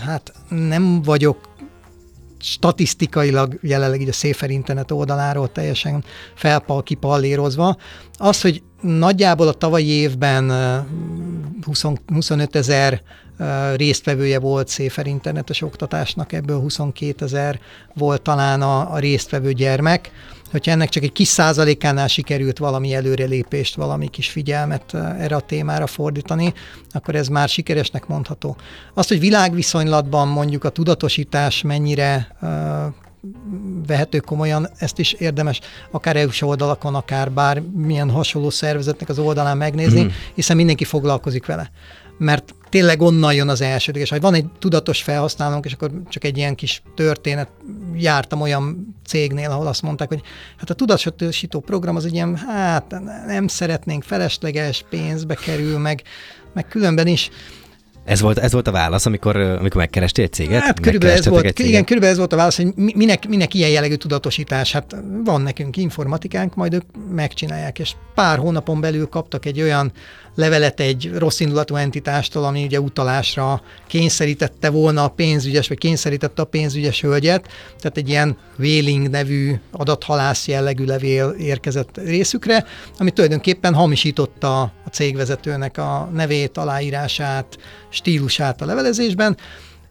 hát 0.05 0.33
nem 0.49 1.01
vagyok 1.01 1.37
statisztikailag 2.43 3.59
jelenleg 3.61 4.01
így 4.01 4.07
a 4.07 4.11
Safer 4.11 4.49
Internet 4.49 4.91
oldaláról 4.91 5.51
teljesen 5.51 6.03
felpal 6.35 6.83
kipallérozva. 6.83 7.77
Az, 8.17 8.41
hogy 8.41 8.63
nagyjából 8.81 9.47
a 9.47 9.53
tavalyi 9.53 9.87
évben 9.87 10.51
20, 11.65 11.83
25 12.13 12.55
ezer 12.55 13.01
résztvevője 13.75 14.39
volt 14.39 14.67
Széfer 14.67 15.07
internetes 15.07 15.61
oktatásnak, 15.61 16.33
ebből 16.33 16.59
22 16.59 17.25
ezer 17.25 17.59
volt 17.93 18.21
talán 18.21 18.61
a, 18.61 18.93
a 18.93 18.97
résztvevő 18.97 19.51
gyermek. 19.51 20.11
Hogyha 20.53 20.71
ennek 20.71 20.89
csak 20.89 21.03
egy 21.03 21.11
kis 21.11 21.27
százalékánál 21.27 22.07
sikerült 22.07 22.57
valami 22.57 22.93
előrelépést, 22.93 23.75
valami 23.75 24.07
kis 24.07 24.29
figyelmet 24.29 24.93
erre 24.93 25.35
a 25.35 25.39
témára 25.39 25.87
fordítani, 25.87 26.53
akkor 26.91 27.15
ez 27.15 27.27
már 27.27 27.49
sikeresnek 27.49 28.07
mondható. 28.07 28.57
Azt, 28.93 29.09
hogy 29.09 29.19
világviszonylatban 29.19 30.27
mondjuk 30.27 30.63
a 30.63 30.69
tudatosítás 30.69 31.61
mennyire 31.61 32.35
vehető 33.87 34.19
komolyan, 34.19 34.69
ezt 34.77 34.99
is 34.99 35.13
érdemes 35.13 35.59
akár 35.91 36.15
EU-s 36.15 36.41
oldalakon, 36.41 36.95
akár 36.95 37.31
bármilyen 37.31 38.09
hasonló 38.09 38.49
szervezetnek 38.49 39.09
az 39.09 39.19
oldalán 39.19 39.57
megnézni, 39.57 40.03
mm. 40.03 40.07
hiszen 40.33 40.55
mindenki 40.55 40.83
foglalkozik 40.83 41.45
vele 41.45 41.71
mert 42.17 42.55
tényleg 42.69 43.01
onnan 43.01 43.33
jön 43.33 43.49
az 43.49 43.61
elsődleges. 43.61 44.09
Ha 44.09 44.19
van 44.19 44.33
egy 44.33 44.45
tudatos 44.59 45.01
felhasználónk, 45.01 45.65
és 45.65 45.73
akkor 45.73 45.91
csak 46.09 46.23
egy 46.23 46.37
ilyen 46.37 46.55
kis 46.55 46.81
történet, 46.95 47.49
jártam 47.95 48.41
olyan 48.41 48.95
cégnél, 49.07 49.49
ahol 49.51 49.67
azt 49.67 49.81
mondták, 49.81 50.07
hogy 50.07 50.21
hát 50.57 50.69
a 50.69 50.73
tudatosító 50.73 51.59
program 51.59 51.95
az 51.95 52.05
egy 52.05 52.13
ilyen, 52.13 52.35
hát 52.35 52.95
nem 53.27 53.47
szeretnénk, 53.47 54.03
felesleges, 54.03 54.85
pénzbe 54.89 55.35
kerül, 55.35 55.77
meg, 55.77 56.01
meg 56.53 56.67
különben 56.67 57.07
is. 57.07 57.29
Ez 58.05 58.21
volt, 58.21 58.37
ez 58.37 58.51
volt 58.51 58.67
a 58.67 58.71
válasz, 58.71 59.05
amikor, 59.05 59.35
amikor 59.35 59.81
megkerestél 59.81 60.23
egy 60.23 60.33
céget? 60.33 60.61
Hát 60.61 60.79
körülbelül 60.79 61.17
ez 61.17 61.27
volt, 61.27 61.59
igen, 61.59 61.83
körülbelül 61.83 62.13
ez 62.13 62.17
volt 62.17 62.33
a 62.33 62.35
válasz, 62.35 62.55
hogy 62.55 62.73
minek, 62.75 63.27
minek 63.27 63.53
ilyen 63.53 63.69
jellegű 63.69 63.95
tudatosítás. 63.95 64.71
Hát 64.71 64.95
van 65.23 65.41
nekünk 65.41 65.77
informatikánk, 65.77 66.55
majd 66.55 66.73
ők 66.73 66.83
megcsinálják, 67.11 67.79
és 67.79 67.91
pár 68.15 68.37
hónapon 68.37 68.81
belül 68.81 69.07
kaptak 69.07 69.45
egy 69.45 69.61
olyan 69.61 69.91
levelet 70.35 70.79
egy 70.79 71.11
rossz 71.17 71.39
indulatú 71.39 71.75
entitástól, 71.75 72.43
ami 72.43 72.63
ugye 72.63 72.79
utalásra 72.79 73.61
kényszerítette 73.87 74.69
volna 74.69 75.03
a 75.03 75.07
pénzügyes, 75.07 75.67
vagy 75.67 75.77
kényszerítette 75.77 76.41
a 76.41 76.45
pénzügyes 76.45 77.01
hölgyet, 77.01 77.47
tehát 77.79 77.97
egy 77.97 78.09
ilyen 78.09 78.37
Wailing 78.59 79.09
nevű 79.09 79.53
adathalász 79.71 80.47
jellegű 80.47 80.85
levél 80.85 81.35
érkezett 81.39 81.97
részükre, 81.97 82.65
ami 82.97 83.11
tulajdonképpen 83.11 83.73
hamisította 83.73 84.61
a 84.61 84.89
cégvezetőnek 84.91 85.77
a 85.77 86.09
nevét, 86.13 86.57
aláírását, 86.57 87.57
stílusát 87.93 88.61
a 88.61 88.65
levelezésben, 88.65 89.37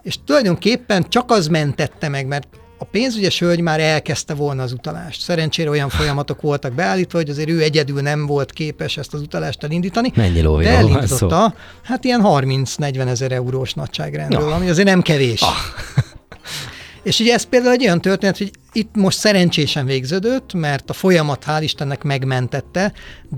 és 0.02 0.16
tulajdonképpen 0.24 1.08
csak 1.08 1.30
az 1.30 1.46
mentette 1.46 2.08
meg, 2.08 2.26
mert 2.26 2.48
a 2.78 2.84
pénzügyes 2.84 3.38
hölgy 3.38 3.60
már 3.60 3.80
elkezdte 3.80 4.34
volna 4.34 4.62
az 4.62 4.72
utalást. 4.72 5.20
Szerencsére 5.20 5.70
olyan 5.70 5.88
folyamatok 5.88 6.40
voltak 6.40 6.72
beállítva, 6.72 7.18
hogy 7.18 7.30
azért 7.30 7.48
ő 7.48 7.62
egyedül 7.62 8.00
nem 8.00 8.26
volt 8.26 8.52
képes 8.52 8.96
ezt 8.96 9.14
az 9.14 9.20
utalást 9.20 9.62
elindítani. 9.62 10.12
Mennyi 10.14 10.40
lóvé 10.40 10.64
De 10.64 10.70
elindította, 10.70 11.54
hát 11.82 12.04
ilyen 12.04 12.20
30-40 12.24 13.06
ezer 13.06 13.32
eurós 13.32 13.74
nagyságrendről, 13.74 14.48
ja. 14.48 14.54
ami 14.54 14.68
azért 14.68 14.88
nem 14.88 15.02
kevés. 15.02 15.40
Ah. 15.40 15.48
És 17.02 17.20
ugye 17.20 17.34
ez 17.34 17.44
például 17.44 17.72
egy 17.72 17.84
olyan 17.84 18.00
történet, 18.00 18.38
hogy 18.38 18.50
itt 18.72 18.94
most 18.94 19.18
szerencsésen 19.18 19.86
végződött, 19.86 20.52
mert 20.52 20.90
a 20.90 20.92
folyamat 20.92 21.44
hál' 21.46 21.60
Istennek 21.60 22.02
megmentette, 22.02 22.92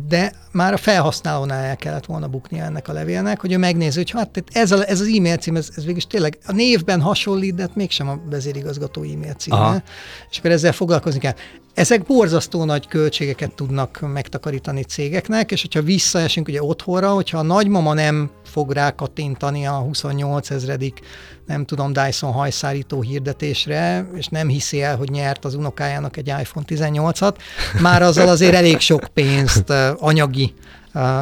de 0.09 0.33
már 0.53 0.73
a 0.73 0.77
felhasználónál 0.77 1.65
el 1.65 1.77
kellett 1.77 2.07
volna 2.07 2.29
bukni 2.29 2.59
ennek 2.59 2.89
a 2.89 2.93
levélnek, 2.93 3.41
hogy 3.41 3.53
ő 3.53 3.59
megnézi, 3.59 3.97
hogy 3.97 4.11
hát 4.11 4.45
ez, 4.53 4.73
a, 4.73 4.89
ez 4.89 5.01
az 5.01 5.07
e-mail 5.07 5.37
cím, 5.37 5.57
ez, 5.57 5.69
ez 5.77 5.85
végül 5.85 6.03
tényleg 6.03 6.39
a 6.47 6.53
névben 6.53 7.01
hasonlít, 7.01 7.55
de 7.55 7.63
hát 7.63 7.75
mégsem 7.75 8.09
a 8.09 8.21
vezérigazgató 8.31 9.03
e-mail 9.03 9.33
címe. 9.33 9.57
Aha. 9.57 9.83
És 10.31 10.39
akkor 10.39 10.51
ezzel 10.51 10.73
foglalkozni 10.73 11.21
kell. 11.21 11.35
Ezek 11.75 12.03
borzasztó 12.03 12.65
nagy 12.65 12.87
költségeket 12.87 13.55
tudnak 13.55 14.01
megtakarítani 14.13 14.83
cégeknek, 14.83 15.51
és 15.51 15.61
hogyha 15.61 15.83
visszaesünk 15.83 16.49
ugye 16.49 16.63
otthonra, 16.63 17.13
hogyha 17.13 17.39
a 17.39 17.43
nagymama 17.43 17.95
nem 17.95 18.31
fog 18.45 18.71
rákattintani 18.71 19.67
a 19.67 19.73
28 19.73 20.51
ezredik, 20.51 21.01
nem 21.47 21.65
tudom, 21.65 21.93
Dyson 21.93 22.33
hajszárító 22.33 23.01
hirdetésre, 23.01 24.09
és 24.15 24.27
nem 24.27 24.49
hiszi 24.49 24.83
el, 24.83 24.97
hogy 24.97 25.11
nyert 25.25 25.45
az 25.45 25.55
unokájának 25.55 26.17
egy 26.17 26.27
iPhone 26.27 26.67
18-at, 26.69 27.35
már 27.81 28.03
azzal 28.03 28.29
azért 28.29 28.55
elég 28.55 28.79
sok 28.81 29.09
pénzt, 29.15 29.73
anyagi 29.97 30.55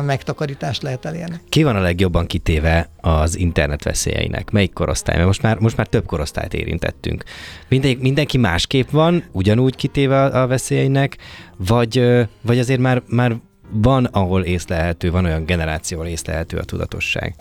megtakarítást 0.05 0.83
lehet 0.83 1.05
elérni. 1.05 1.41
Ki 1.49 1.63
van 1.63 1.77
a 1.77 1.81
legjobban 1.81 2.27
kitéve 2.27 2.89
az 3.01 3.39
internet 3.39 3.83
veszélyeinek? 3.83 4.51
Melyik 4.51 4.73
korosztály? 4.73 5.15
Mert 5.15 5.27
most 5.27 5.43
már, 5.43 5.59
most 5.59 5.77
már 5.77 5.87
több 5.87 6.07
korosztályt 6.07 6.55
érintettünk. 6.55 7.25
Minden, 7.69 7.97
mindenki 8.01 8.39
másképp 8.39 8.91
van, 8.91 9.25
ugyanúgy 9.33 9.77
kitéve 9.77 10.25
a 10.25 10.47
veszélyeinek, 10.47 11.17
vagy, 11.57 12.05
vagy 12.43 12.59
azért 12.59 12.81
már, 12.81 13.03
már 13.07 13.37
van, 13.71 14.05
ahol 14.05 14.43
észlelhető, 14.43 15.11
van 15.11 15.25
olyan 15.25 15.45
generáció, 15.45 15.99
ahol 15.99 16.11
észlelhető 16.11 16.57
a 16.57 16.65
tudatosság? 16.65 17.35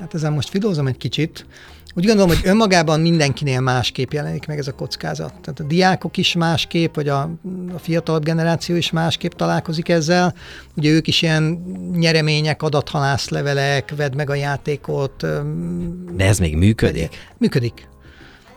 Hát 0.00 0.14
ezen 0.14 0.32
most 0.32 0.48
filózom 0.48 0.86
egy 0.86 0.96
kicsit. 0.96 1.46
Úgy 1.94 2.04
gondolom, 2.04 2.28
hogy 2.28 2.40
önmagában 2.44 3.00
mindenkinél 3.00 3.60
másképp 3.60 4.12
jelenik 4.12 4.46
meg 4.46 4.58
ez 4.58 4.66
a 4.66 4.72
kockázat. 4.72 5.32
Tehát 5.40 5.60
a 5.60 5.62
diákok 5.62 6.16
is 6.16 6.34
másképp, 6.34 6.94
vagy 6.94 7.08
a, 7.08 7.20
a 7.74 7.78
fiatalabb 7.78 8.24
generáció 8.24 8.76
is 8.76 8.90
másképp 8.90 9.32
találkozik 9.32 9.88
ezzel. 9.88 10.34
Ugye 10.76 10.90
ők 10.90 11.06
is 11.06 11.22
ilyen 11.22 11.42
nyeremények, 11.92 12.62
adathalászlevelek, 12.62 13.94
vedd 13.96 14.16
meg 14.16 14.30
a 14.30 14.34
játékot. 14.34 15.26
De 16.16 16.24
ez 16.24 16.38
még 16.38 16.56
működik? 16.56 17.16
Működik. 17.38 17.88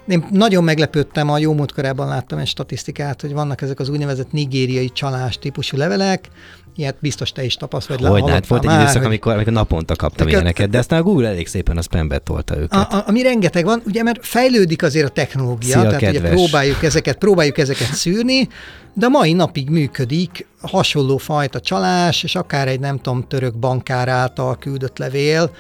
Én 0.08 0.26
nagyon 0.32 0.64
meglepődtem, 0.64 1.30
a 1.30 1.38
jó 1.38 1.54
múltkorában 1.54 2.08
láttam 2.08 2.40
egy 2.40 2.48
statisztikát, 2.48 3.22
hogy 3.22 3.34
vannak 3.34 3.62
ezek 3.62 3.80
az 3.80 3.90
úgynevezett 3.90 4.32
nigériai 4.32 4.90
csalás 4.90 5.38
típusú 5.38 5.78
levelek, 5.78 6.30
Ilyet 6.76 6.96
biztos 7.00 7.32
te 7.32 7.44
is 7.44 7.56
tapasztalod. 7.56 8.22
Hogy 8.22 8.30
hát 8.32 8.48
volt 8.48 8.66
egy 8.66 8.72
időszak, 8.72 8.98
hogy... 8.98 9.06
amikor, 9.06 9.34
amikor 9.34 9.54
naponta 9.54 9.96
kaptam 9.96 10.26
Neked... 10.26 10.42
ilyeneket, 10.42 10.70
de 10.70 10.78
aztán 10.78 11.00
a 11.00 11.04
Google 11.04 11.28
elég 11.28 11.48
szépen 11.48 11.78
a 11.78 11.82
spambe 11.82 12.18
tolta 12.18 12.58
őket. 12.58 12.74
A, 12.74 12.98
a, 12.98 13.04
ami 13.08 13.22
rengeteg 13.22 13.66
van, 13.66 13.82
ugye 13.86 14.04
mert 14.04 14.26
fejlődik 14.26 14.84
azért 14.84 15.06
a 15.06 15.10
technológia, 15.10 15.72
Szia, 15.72 15.82
tehát 15.82 16.00
kedves. 16.00 16.22
ugye 16.22 16.30
próbáljuk 16.30 16.84
ezeket, 16.84 17.18
próbáljuk 17.18 17.58
ezeket 17.58 17.94
szűrni, 17.94 18.48
de 18.94 19.08
mai 19.08 19.34
napig 19.34 19.70
működik 19.70 20.48
hasonló 20.62 21.18
fajta 21.18 21.60
csalás, 21.60 22.24
és 22.24 22.36
akár 22.36 22.68
egy 22.68 22.80
nem 22.80 22.98
tudom, 22.98 23.28
török 23.28 23.56
bankár 23.58 24.08
által 24.08 24.58
küldött 24.58 24.98
levél, 24.98 25.52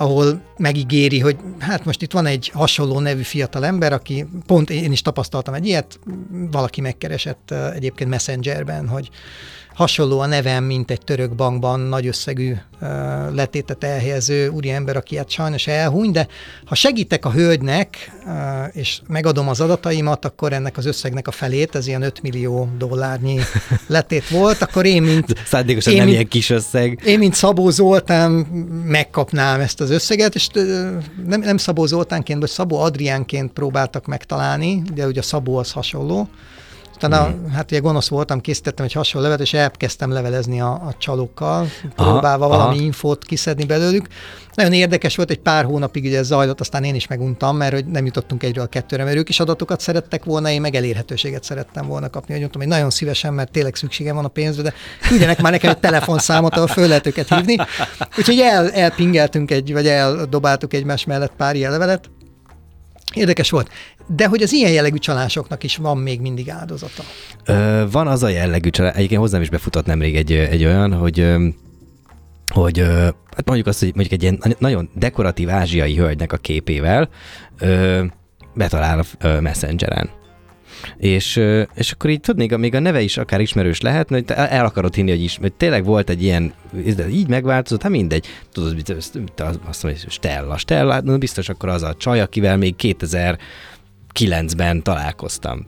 ahol 0.00 0.42
megígéri, 0.56 1.20
hogy 1.20 1.36
hát 1.58 1.84
most 1.84 2.02
itt 2.02 2.12
van 2.12 2.26
egy 2.26 2.50
hasonló 2.54 3.00
nevű 3.00 3.22
fiatal 3.22 3.64
ember, 3.64 3.92
aki 3.92 4.26
pont 4.46 4.70
én 4.70 4.92
is 4.92 5.02
tapasztaltam 5.02 5.54
egy 5.54 5.66
ilyet, 5.66 5.98
valaki 6.50 6.80
megkeresett 6.80 7.50
egyébként 7.50 8.10
Messengerben, 8.10 8.88
hogy 8.88 9.10
hasonló 9.74 10.20
a 10.20 10.26
nevem, 10.26 10.64
mint 10.64 10.90
egy 10.90 11.00
török 11.04 11.34
bankban 11.34 11.80
nagy 11.80 12.06
összegű 12.06 12.54
letétet 13.32 13.84
elhelyező 13.84 14.48
úriember, 14.48 14.96
aki 14.96 15.16
hát 15.16 15.30
sajnos 15.30 15.66
elhúny, 15.66 16.10
de 16.10 16.26
ha 16.64 16.74
segítek 16.74 17.24
a 17.24 17.30
hölgynek, 17.30 18.12
és 18.72 19.00
megadom 19.08 19.48
az 19.48 19.60
adataimat, 19.60 20.24
akkor 20.24 20.52
ennek 20.52 20.76
az 20.76 20.86
összegnek 20.86 21.28
a 21.28 21.30
felét, 21.30 21.74
ez 21.74 21.86
ilyen 21.86 22.02
5 22.02 22.22
millió 22.22 22.68
dollárnyi 22.78 23.38
letét 23.86 24.28
volt, 24.28 24.62
akkor 24.62 24.84
én, 24.84 25.02
mint... 25.02 25.34
Szándékosan 25.46 25.92
én, 25.92 25.98
nem 25.98 26.06
mint, 26.06 26.18
ilyen 26.18 26.30
kis 26.30 26.50
összeg. 26.50 27.00
Én, 27.04 27.18
mint 27.18 27.34
Szabó 27.34 27.70
Zoltán 27.70 28.30
megkapnám 28.84 29.60
ezt 29.60 29.80
az 29.80 29.90
összeget, 29.90 30.34
és 30.34 30.48
nem, 31.26 31.40
nem 31.40 31.56
Szabó 31.56 31.86
Zoltánként, 31.86 32.40
vagy 32.40 32.50
Szabó 32.50 32.80
Adriánként 32.80 33.52
próbáltak 33.52 34.06
megtalálni, 34.06 34.82
de 34.94 35.06
ugye 35.06 35.20
a 35.20 35.22
Szabó 35.22 35.56
az 35.56 35.72
hasonló, 35.72 36.28
Utána, 37.04 37.28
mm. 37.28 37.50
hát 37.50 37.70
ugye 37.70 37.80
gonosz 37.80 38.08
voltam, 38.08 38.40
készítettem 38.40 38.84
egy 38.84 38.92
hasonló 38.92 39.26
levet, 39.28 39.44
és 39.44 39.52
elkezdtem 39.52 40.10
levelezni 40.12 40.60
a, 40.60 40.72
a 40.72 40.94
csalókkal, 40.98 41.66
próbálva 41.96 42.44
aha, 42.44 42.56
valami 42.56 42.76
aha. 42.76 42.84
infót 42.84 43.24
kiszedni 43.24 43.64
belőlük. 43.64 44.06
Nagyon 44.54 44.72
érdekes 44.72 45.16
volt, 45.16 45.30
egy 45.30 45.38
pár 45.38 45.64
hónapig 45.64 46.04
ugye 46.04 46.18
ez 46.18 46.26
zajlott, 46.26 46.60
aztán 46.60 46.84
én 46.84 46.94
is 46.94 47.06
meguntam, 47.06 47.56
mert 47.56 47.72
hogy 47.72 47.86
nem 47.86 48.04
jutottunk 48.04 48.42
egyről 48.42 48.64
a 48.64 48.66
kettőre, 48.66 49.04
mert 49.04 49.16
ők 49.16 49.28
is 49.28 49.40
adatokat 49.40 49.80
szerettek 49.80 50.24
volna, 50.24 50.50
én 50.50 50.60
meg 50.60 50.74
elérhetőséget 50.74 51.44
szerettem 51.44 51.86
volna 51.86 52.10
kapni. 52.10 52.32
Hogy 52.32 52.40
mondtam, 52.40 52.60
hogy 52.60 52.70
nagyon 52.70 52.90
szívesen, 52.90 53.34
mert 53.34 53.50
tényleg 53.50 53.74
szükségem 53.74 54.14
van 54.14 54.24
a 54.24 54.28
pénzre, 54.28 54.62
de 54.62 54.72
küldjenek 55.08 55.40
már 55.40 55.52
nekem 55.52 55.70
egy 55.70 55.78
telefonszámot, 55.78 56.54
ahol 56.54 56.66
föl 56.66 56.88
lehet 56.88 57.06
őket 57.06 57.34
hívni. 57.34 57.56
Úgyhogy 58.18 58.38
el, 58.40 58.70
elpingeltünk 58.70 59.50
egy, 59.50 59.72
vagy 59.72 59.86
eldobáltuk 59.86 60.74
egymás 60.74 61.04
mellett 61.04 61.32
pár 61.36 61.54
ilyen 61.56 61.70
levelet. 61.70 62.10
Érdekes 63.14 63.50
volt. 63.50 63.70
De 64.06 64.26
hogy 64.26 64.42
az 64.42 64.52
ilyen 64.52 64.72
jellegű 64.72 64.96
csalásoknak 64.96 65.62
is 65.64 65.76
van 65.76 65.98
még 65.98 66.20
mindig 66.20 66.50
áldozata. 66.50 67.02
Ö, 67.44 67.84
van 67.90 68.06
az 68.06 68.22
a 68.22 68.28
jellegű 68.28 68.70
csalás, 68.70 68.94
egyébként 68.94 69.20
hozzám 69.20 69.40
is 69.40 69.50
befutott 69.50 69.86
nemrég 69.86 70.16
egy, 70.16 70.32
egy 70.32 70.64
olyan, 70.64 70.92
hogy 70.92 71.34
hogy 72.54 72.78
hát 73.30 73.44
mondjuk 73.44 73.66
azt, 73.66 73.78
hogy 73.78 73.94
mondjuk 73.94 74.12
egy 74.12 74.22
ilyen 74.22 74.56
nagyon 74.58 74.90
dekoratív 74.94 75.50
ázsiai 75.50 75.96
hölgynek 75.96 76.32
a 76.32 76.36
képével 76.36 77.08
ö, 77.58 78.04
betalál 78.54 79.04
a 79.20 79.26
messengeren. 79.26 80.10
És, 80.96 81.40
és 81.74 81.92
akkor 81.92 82.10
így 82.10 82.20
tudnék, 82.20 82.56
még 82.56 82.74
a 82.74 82.78
neve 82.78 83.00
is 83.00 83.16
akár 83.16 83.40
ismerős 83.40 83.80
lehet, 83.80 84.08
hogy 84.08 84.24
el, 84.26 84.64
akarod 84.64 84.94
hinni, 84.94 85.10
hogy, 85.10 85.22
is, 85.22 85.38
hogy 85.40 85.52
tényleg 85.52 85.84
volt 85.84 86.10
egy 86.10 86.22
ilyen, 86.22 86.52
így 87.10 87.28
megváltozott, 87.28 87.82
hát 87.82 87.90
mindegy, 87.90 88.26
tudod, 88.52 88.74
azt 89.66 89.82
mondom, 89.82 90.00
hogy 90.02 90.04
Stella, 90.08 90.56
Stella, 90.56 90.92
hát 90.92 91.18
biztos 91.18 91.48
akkor 91.48 91.68
az 91.68 91.82
a 91.82 91.94
csaj, 91.94 92.20
akivel 92.20 92.56
még 92.56 92.74
2009-ben 92.78 94.82
találkoztam. 94.82 95.66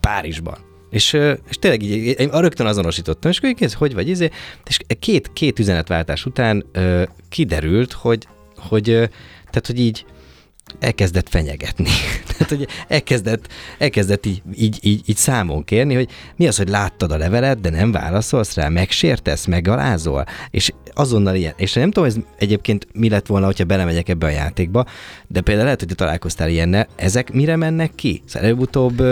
Párizsban. 0.00 0.66
És, 0.90 1.12
és 1.48 1.56
tényleg 1.58 1.82
így, 1.82 2.20
én 2.20 2.30
rögtön 2.40 2.66
azonosítottam, 2.66 3.30
és 3.30 3.38
akkor 3.38 3.54
hogy 3.74 3.94
vagy, 3.94 4.08
izé, 4.08 4.30
és 4.68 4.78
két, 4.98 5.30
két 5.32 5.58
üzenetváltás 5.58 6.24
után 6.24 6.64
ö, 6.72 7.02
kiderült, 7.28 7.92
hogy, 7.92 8.28
hogy, 8.56 8.84
tehát, 9.50 9.66
hogy 9.66 9.80
így 9.80 10.04
elkezdett 10.78 11.28
fenyegetni. 11.28 11.90
Tehát, 12.26 12.48
hogy 12.48 12.68
elkezdett, 12.88 13.48
elkezdett 13.78 14.26
így, 14.26 14.42
így, 14.54 14.78
így, 14.80 15.02
így 15.06 15.16
számon 15.16 15.64
kérni, 15.64 15.94
hogy 15.94 16.08
mi 16.36 16.46
az, 16.46 16.56
hogy 16.56 16.68
láttad 16.68 17.12
a 17.12 17.16
levelet, 17.16 17.60
de 17.60 17.70
nem 17.70 17.92
válaszolsz 17.92 18.54
rá, 18.54 18.68
megsértesz, 18.68 19.44
megalázol, 19.44 20.24
és 20.50 20.72
azonnal 20.94 21.34
ilyen. 21.34 21.52
És 21.56 21.72
nem 21.72 21.90
tudom, 21.90 22.08
ez 22.08 22.16
egyébként 22.38 22.86
mi 22.92 23.08
lett 23.08 23.26
volna, 23.26 23.46
hogyha 23.46 23.64
belemegyek 23.64 24.08
ebbe 24.08 24.26
a 24.26 24.30
játékba, 24.30 24.84
de 25.26 25.40
például 25.40 25.64
lehet, 25.64 25.80
hogy 25.80 25.88
te 25.88 25.94
találkoztál 25.94 26.48
ilyennel, 26.48 26.88
ezek 26.96 27.32
mire 27.32 27.56
mennek 27.56 27.94
ki? 27.94 28.22
Szóval 28.26 28.48
előbb-utóbb 28.48 29.02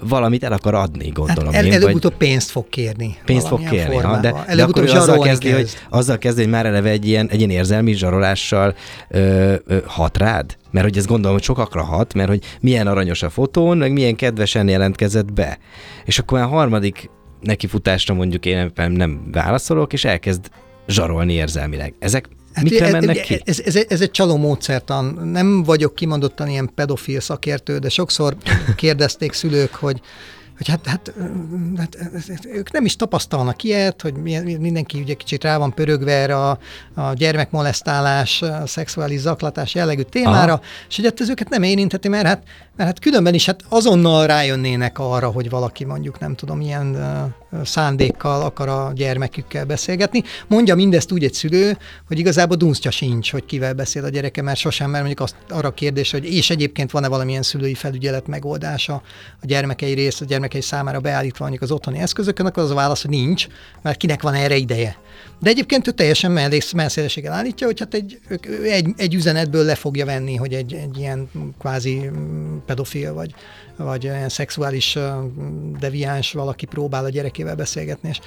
valamit 0.00 0.44
el 0.44 0.52
akar 0.52 0.74
adni, 0.74 1.08
gondolom. 1.08 1.52
Hát 1.52 1.62
el, 1.62 1.66
én, 1.66 1.72
előbb-utóbb 1.72 2.16
pénzt 2.16 2.50
fog 2.50 2.68
kérni. 2.68 3.16
Pénzt 3.24 3.46
fog 3.46 3.68
kérni, 3.68 3.96
ha, 3.96 4.16
de, 4.16 4.44
de 4.54 4.62
akkor 4.62 4.82
azzal 4.82 5.18
kezdi, 5.18 5.48
kezd. 5.48 5.58
hogy, 5.58 5.98
azzal 5.98 6.18
kezdi, 6.18 6.42
hogy 6.42 6.50
már 6.50 6.66
eleve 6.66 6.90
egy 6.90 7.06
ilyen, 7.08 7.28
egy 7.28 7.38
ilyen 7.38 7.50
érzelmi 7.50 7.92
zsarolással 7.92 8.74
ö, 9.08 9.54
ö, 9.66 9.78
hat 9.86 10.18
rád? 10.18 10.56
Mert 10.70 10.86
hogy 10.86 10.96
ezt 10.96 11.06
gondolom, 11.06 11.32
hogy 11.32 11.44
sokakra 11.44 11.82
hat, 11.82 12.14
mert 12.14 12.28
hogy 12.28 12.42
milyen 12.60 12.86
aranyos 12.86 13.22
a 13.22 13.30
fotón, 13.30 13.76
meg 13.76 13.92
milyen 13.92 14.16
kedvesen 14.16 14.68
jelentkezett 14.68 15.32
be. 15.32 15.58
És 16.04 16.18
akkor 16.18 16.38
a 16.38 16.46
harmadik 16.46 17.10
nekifutásra 17.40 18.14
mondjuk 18.14 18.46
én 18.46 18.72
nem 18.74 19.28
válaszolok, 19.32 19.92
és 19.92 20.04
elkezd 20.04 20.48
zsarolni 20.88 21.32
érzelmileg. 21.32 21.94
Ezek 21.98 22.28
Hát 22.56 22.64
Mikre 22.64 22.90
mennek 22.90 23.20
ki? 23.20 23.42
Ez, 23.44 23.60
ez, 23.64 23.76
ez 23.88 24.00
egy 24.00 24.10
csaló 24.10 24.36
módszertan. 24.36 25.04
Nem 25.32 25.62
vagyok 25.62 25.94
kimondottan 25.94 26.48
ilyen 26.48 26.70
pedofil 26.74 27.20
szakértő, 27.20 27.78
de 27.78 27.88
sokszor 27.88 28.36
kérdezték 28.76 29.32
szülők, 29.32 29.74
hogy 29.74 30.00
hogy 30.56 30.68
hát, 30.68 30.86
hát, 30.86 31.14
hát, 31.76 31.96
ők 32.52 32.72
nem 32.72 32.84
is 32.84 32.96
tapasztalnak 32.96 33.62
ilyet, 33.62 34.02
hogy 34.02 34.14
mindenki 34.58 35.00
ugye 35.00 35.14
kicsit 35.14 35.42
rá 35.42 35.58
van 35.58 35.74
pörögve 35.74 36.12
erre 36.12 36.36
a, 36.36 36.58
a 36.94 37.12
gyermekmolesztálás, 37.12 38.42
a 38.42 38.66
szexuális 38.66 39.20
zaklatás 39.20 39.74
jellegű 39.74 40.02
témára, 40.02 40.52
Aha. 40.52 40.62
és 40.88 40.96
hogy 40.96 41.04
hát 41.04 41.20
ez 41.20 41.28
őket 41.28 41.48
nem 41.48 41.62
érintheti, 41.62 42.08
mert 42.08 42.26
hát, 42.26 42.42
mert 42.76 42.88
hát 42.88 42.98
különben 42.98 43.34
is 43.34 43.46
hát 43.46 43.60
azonnal 43.68 44.26
rájönnének 44.26 44.98
arra, 44.98 45.28
hogy 45.28 45.50
valaki 45.50 45.84
mondjuk 45.84 46.18
nem 46.18 46.34
tudom, 46.34 46.60
ilyen 46.60 46.96
szándékkal 47.64 48.42
akar 48.42 48.68
a 48.68 48.92
gyermekükkel 48.94 49.64
beszélgetni. 49.64 50.22
Mondja 50.48 50.74
mindezt 50.74 51.12
úgy 51.12 51.24
egy 51.24 51.34
szülő, 51.34 51.78
hogy 52.08 52.18
igazából 52.18 52.56
dunsztja 52.56 52.90
sincs, 52.90 53.32
hogy 53.32 53.44
kivel 53.44 53.72
beszél 53.72 54.04
a 54.04 54.08
gyereke, 54.08 54.42
mert 54.42 54.58
sosem, 54.58 54.90
mert 54.90 55.04
mondjuk 55.04 55.28
azt, 55.28 55.36
arra 55.48 55.68
a 55.68 55.74
kérdés, 55.74 56.10
hogy 56.10 56.24
és 56.24 56.50
egyébként 56.50 56.90
van-e 56.90 57.08
valamilyen 57.08 57.42
szülői 57.42 57.74
felügyelet 57.74 58.26
megoldása 58.26 59.02
a 59.42 59.46
gyermekei 59.46 59.92
rész, 59.92 60.20
a 60.20 60.24
gyermekei 60.24 60.60
számára 60.60 61.00
beállítva 61.00 61.38
mondjuk 61.40 61.62
az 61.62 61.70
otthoni 61.70 61.98
eszközökön, 61.98 62.46
akkor 62.46 62.62
az 62.62 62.70
a 62.70 62.74
válasz, 62.74 63.02
hogy 63.02 63.10
nincs, 63.10 63.46
mert 63.82 63.96
kinek 63.96 64.22
van 64.22 64.34
erre 64.34 64.56
ideje. 64.56 64.96
De 65.40 65.50
egyébként 65.50 65.88
ő 65.88 65.90
teljesen 65.90 66.30
messzélességgel 66.74 67.32
állítja, 67.32 67.66
hogy 67.66 67.78
hát 67.78 67.94
egy, 67.94 68.18
egy, 68.64 68.88
egy 68.96 69.14
üzenetből 69.14 69.64
le 69.64 69.74
fogja 69.74 70.04
venni, 70.04 70.36
hogy 70.36 70.52
egy, 70.52 70.72
egy 70.74 70.98
ilyen 70.98 71.30
kvázi 71.58 72.10
pedofil 72.66 73.12
vagy, 73.12 73.34
vagy 73.76 74.04
ilyen 74.04 74.28
szexuális 74.28 74.98
deviáns 75.78 76.32
valaki 76.32 76.66
próbál 76.66 77.04
a 77.04 77.08
gyerekével 77.08 77.54
beszélgetni, 77.54 78.08
és 78.08 78.18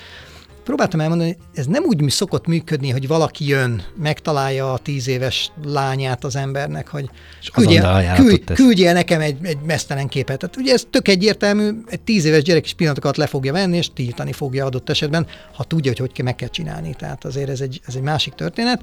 próbáltam 0.64 1.00
elmondani, 1.00 1.30
hogy 1.30 1.60
ez 1.60 1.66
nem 1.66 1.84
úgy 1.84 2.10
szokott 2.10 2.48
működni, 2.48 2.90
hogy 2.90 3.08
valaki 3.08 3.48
jön, 3.48 3.84
megtalálja 3.96 4.74
a 4.74 4.78
tíz 4.78 5.08
éves 5.08 5.52
lányát 5.64 6.24
az 6.24 6.36
embernek, 6.36 6.88
hogy 6.88 7.10
küldjél, 7.54 8.14
küldj, 8.16 8.54
küldjél 8.54 8.94
nekem 8.94 9.22
egy, 9.22 9.38
egy 9.44 9.58
mesztelen 9.66 10.08
képet. 10.08 10.40
Tehát 10.40 10.58
ugye 10.58 10.74
ez 10.74 10.84
tök 10.90 11.08
egyértelmű, 11.08 11.72
egy 11.88 12.02
tíz 12.02 12.26
éves 12.26 12.44
gyerek 12.44 12.66
is 12.66 12.74
pillanatokat 12.74 13.18
le 13.18 13.28
fogja 13.28 13.54
venni, 13.54 13.78
és 13.78 13.94
tiltani 13.94 14.32
fogja 14.32 14.66
adott 14.66 14.90
esetben, 14.90 15.28
ha 15.54 15.64
tudja, 15.64 15.92
hogy 15.92 16.12
hogy 16.16 16.26
meg 16.26 16.36
kell 16.36 16.50
csinálni. 16.50 16.94
Tehát 16.98 17.26
azért 17.26 17.50
ez 17.50 17.62
egy, 17.62 17.82
ez 17.86 17.96
egy 17.96 18.02
másik 18.02 18.34
történet 18.34 18.82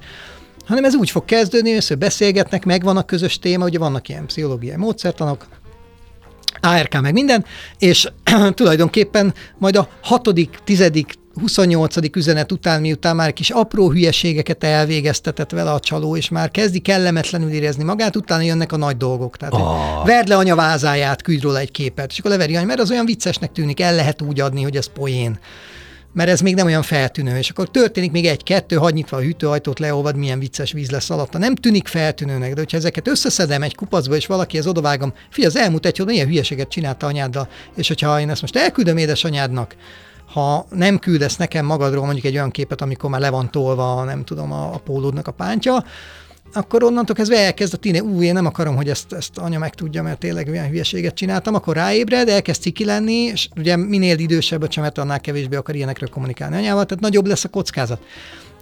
hanem 0.66 0.84
ez 0.84 0.94
úgy 0.94 1.10
fog 1.10 1.24
kezdődni, 1.24 1.72
hogy 1.72 1.98
beszélgetnek, 1.98 2.64
megvan 2.64 2.96
a 2.96 3.02
közös 3.02 3.38
téma, 3.38 3.64
ugye 3.64 3.78
vannak 3.78 4.08
ilyen 4.08 4.26
pszichológiai 4.26 4.76
módszertanok, 4.76 5.46
ARK 6.60 7.00
meg 7.00 7.12
minden, 7.12 7.44
és 7.78 8.08
tulajdonképpen 8.54 9.34
majd 9.58 9.76
a 9.76 9.88
hatodik, 10.02 10.58
tizedik, 10.64 11.14
28. 11.40 11.96
üzenet 12.16 12.52
után, 12.52 12.80
miután 12.80 13.16
már 13.16 13.32
kis 13.32 13.50
apró 13.50 13.90
hülyeségeket 13.90 14.64
elvégeztetett 14.64 15.50
vele 15.50 15.72
a 15.72 15.80
csaló, 15.80 16.16
és 16.16 16.28
már 16.28 16.50
kezdi 16.50 16.78
kellemetlenül 16.78 17.50
érezni 17.50 17.84
magát, 17.84 18.16
utána 18.16 18.42
jönnek 18.42 18.72
a 18.72 18.76
nagy 18.76 18.96
dolgok. 18.96 19.36
Tehát, 19.36 19.54
oh. 19.54 20.06
verd 20.06 20.28
le 20.28 20.36
anya 20.36 20.54
vázáját, 20.54 21.22
küldj 21.22 21.42
róla 21.42 21.58
egy 21.58 21.70
képet, 21.70 22.10
és 22.10 22.18
akkor 22.18 22.30
leveri 22.30 22.56
anya, 22.56 22.66
mert 22.66 22.80
az 22.80 22.90
olyan 22.90 23.06
viccesnek 23.06 23.52
tűnik, 23.52 23.80
el 23.80 23.94
lehet 23.94 24.22
úgy 24.22 24.40
adni, 24.40 24.62
hogy 24.62 24.76
ez 24.76 24.86
poén 24.92 25.38
mert 26.16 26.30
ez 26.30 26.40
még 26.40 26.54
nem 26.54 26.66
olyan 26.66 26.82
feltűnő, 26.82 27.38
és 27.38 27.50
akkor 27.50 27.70
történik 27.70 28.10
még 28.12 28.26
egy-kettő, 28.26 28.76
hagy 28.76 28.94
nyitva 28.94 29.16
a 29.16 29.20
hűtőajtót, 29.20 29.78
leolvad, 29.78 30.16
milyen 30.16 30.38
vicces 30.38 30.72
víz 30.72 30.90
lesz 30.90 31.10
alatta. 31.10 31.38
Nem 31.38 31.54
tűnik 31.54 31.88
feltűnőnek, 31.88 32.52
de 32.54 32.60
hogyha 32.60 32.76
ezeket 32.76 33.08
összeszedem 33.08 33.62
egy 33.62 33.74
kupacba, 33.74 34.16
és 34.16 34.26
valaki 34.26 34.58
ez 34.58 34.66
odavágom, 34.66 35.12
figyelj, 35.30 35.54
az 35.54 35.60
elmúlt 35.60 35.86
egy 35.86 35.96
hogy 35.96 36.06
milyen 36.06 36.26
hülyeséget 36.26 36.68
csinálta 36.68 37.06
anyáddal, 37.06 37.48
és 37.74 37.88
hogyha 37.88 38.20
én 38.20 38.30
ezt 38.30 38.40
most 38.40 38.56
elküldöm 38.56 38.96
édesanyádnak, 38.96 39.76
ha 40.32 40.66
nem 40.70 40.98
küldesz 40.98 41.36
nekem 41.36 41.66
magadról 41.66 42.04
mondjuk 42.04 42.24
egy 42.24 42.34
olyan 42.34 42.50
képet, 42.50 42.80
amikor 42.80 43.10
már 43.10 43.20
le 43.20 43.30
van 43.30 43.50
tolva, 43.50 44.04
nem 44.04 44.24
tudom, 44.24 44.52
a, 44.52 44.74
a 44.74 44.78
pólódnak 44.78 45.26
a 45.26 45.32
pántja, 45.32 45.84
akkor 46.52 46.82
onnantól 46.82 47.14
kezdve 47.14 47.38
elkezd 47.38 47.74
a 47.74 47.76
tine, 47.76 48.02
ú, 48.02 48.22
én 48.22 48.32
nem 48.32 48.46
akarom, 48.46 48.76
hogy 48.76 48.88
ezt, 48.88 49.12
ezt 49.12 49.38
anya 49.38 49.58
megtudja, 49.58 50.02
mert 50.02 50.18
tényleg 50.18 50.48
olyan 50.48 50.68
hülyeséget 50.68 51.14
csináltam, 51.14 51.54
akkor 51.54 51.74
ráébred, 51.74 52.28
elkezd 52.28 52.60
ciki 52.60 52.84
lenni, 52.84 53.12
és 53.12 53.48
ugye 53.56 53.76
minél 53.76 54.18
idősebb 54.18 54.62
a 54.62 54.68
csemet, 54.68 54.98
annál 54.98 55.20
kevésbé 55.20 55.56
akar 55.56 55.74
ilyenekről 55.74 56.08
kommunikálni 56.08 56.56
anyával, 56.56 56.86
tehát 56.86 57.02
nagyobb 57.02 57.26
lesz 57.26 57.44
a 57.44 57.48
kockázat 57.48 58.00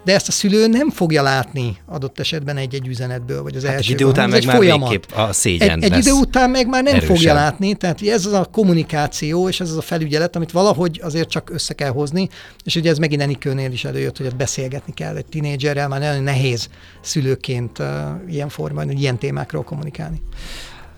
de 0.05 0.14
ezt 0.14 0.29
a 0.29 0.33
szülő 0.33 0.67
nem 0.67 0.90
fogja 0.90 1.23
látni 1.23 1.77
adott 1.87 2.21
esetben 2.21 2.57
egy-egy 2.57 2.88
üzenetből, 2.88 3.43
vagy 3.43 3.57
az 3.57 3.64
hát 3.64 3.73
első. 3.73 3.93
Egy 3.93 4.01
idő 4.01 4.11
után 4.11 4.29
meg 4.29 4.45
már 4.45 4.61
végképp 4.61 5.03
a 5.14 5.33
szégyen 5.33 5.83
Egy, 5.83 5.93
egy 5.93 5.99
idő 5.99 6.12
után 6.12 6.51
meg 6.51 6.69
már 6.69 6.83
nem 6.83 6.95
erősen. 6.95 7.14
fogja 7.14 7.35
látni, 7.35 7.75
tehát 7.75 8.03
ez 8.03 8.27
az 8.27 8.33
a 8.33 8.45
kommunikáció, 8.53 9.49
és 9.49 9.61
ez 9.61 9.71
az 9.71 9.77
a 9.77 9.83
felügyelet, 9.83 10.37
amit 10.37 10.51
valahogy 10.51 11.01
azért 11.03 11.29
csak 11.29 11.51
össze 11.51 11.75
kell 11.75 11.90
hozni, 11.90 12.29
és 12.64 12.77
ugye 12.77 12.90
ez 12.90 12.99
megint 12.99 13.23
Enikőnél 13.23 13.73
is 13.73 13.85
előjött, 13.85 14.17
hogy 14.17 14.37
beszélgetni 14.37 14.95
kell 14.95 15.17
egy 15.17 15.27
tinédzserrel, 15.27 15.88
már 15.88 16.01
nagyon 16.01 16.23
nehéz 16.23 16.69
szülőként 17.01 17.79
uh, 17.79 17.87
ilyen 18.29 18.49
formában, 18.49 18.90
ilyen 18.90 19.19
témákról 19.19 19.62
kommunikálni. 19.62 20.21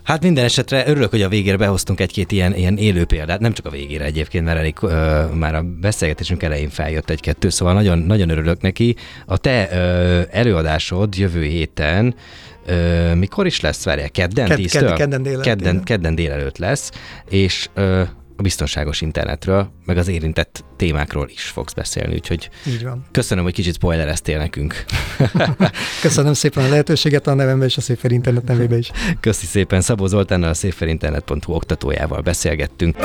Hát 0.07 0.23
minden 0.23 0.43
esetre 0.43 0.87
örülök, 0.87 1.09
hogy 1.09 1.21
a 1.21 1.29
végére 1.29 1.57
behoztunk 1.57 1.99
egy-két 1.99 2.31
ilyen, 2.31 2.55
ilyen 2.55 2.77
élő 2.77 3.05
példát, 3.05 3.39
nem 3.39 3.53
csak 3.53 3.65
a 3.65 3.69
végére 3.69 4.05
egyébként, 4.05 4.45
mert 4.45 4.57
elég 4.57 4.75
ö, 4.81 5.23
már 5.33 5.55
a 5.55 5.63
beszélgetésünk 5.79 6.43
elején 6.43 6.69
feljött 6.69 7.09
egy-kettő, 7.09 7.49
szóval 7.49 7.73
nagyon, 7.73 7.97
nagyon 7.97 8.29
örülök 8.29 8.61
neki. 8.61 8.95
A 9.25 9.37
te 9.37 9.69
ö, 9.71 10.21
előadásod 10.31 11.17
jövő 11.17 11.43
héten 11.43 12.15
ö, 12.65 13.13
mikor 13.15 13.45
is 13.45 13.59
lesz, 13.59 13.83
várjál, 13.83 14.09
kedden, 14.09 14.47
Ked, 14.47 14.69
ked, 14.69 14.93
kedden, 14.93 15.23
délelőtt, 15.23 15.45
kedden, 15.45 15.83
kedden 15.83 16.15
délelőtt 16.15 16.57
lesz, 16.57 16.91
és 17.29 17.69
ö, 17.73 18.01
a 18.37 18.41
biztonságos 18.41 19.01
internetről, 19.01 19.71
meg 19.85 19.97
az 19.97 20.07
érintett 20.07 20.63
témákról 20.75 21.29
is 21.29 21.43
fogsz 21.43 21.73
beszélni, 21.73 22.13
úgyhogy 22.13 22.49
Így 22.67 22.83
van. 22.83 23.05
köszönöm, 23.11 23.43
hogy 23.43 23.53
kicsit 23.53 23.73
spoilereztél 23.73 24.37
nekünk. 24.37 24.85
köszönöm 26.01 26.33
szépen 26.33 26.65
a 26.65 26.69
lehetőséget 26.69 27.27
a 27.27 27.33
nevembe 27.33 27.65
és 27.65 27.77
a 27.77 27.81
Széfer 27.81 28.11
Internet 28.11 28.43
nevébe 28.43 28.77
is. 28.77 28.91
Köszi 29.19 29.45
szépen, 29.45 29.81
Szabó 29.81 30.05
Zoltánnal 30.05 30.49
a 30.49 30.53
széferinternet.hu 30.53 31.53
oktatójával 31.53 32.21
beszélgettünk. 32.21 32.95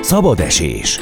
Szabad 0.00 0.40
esés 0.40 1.00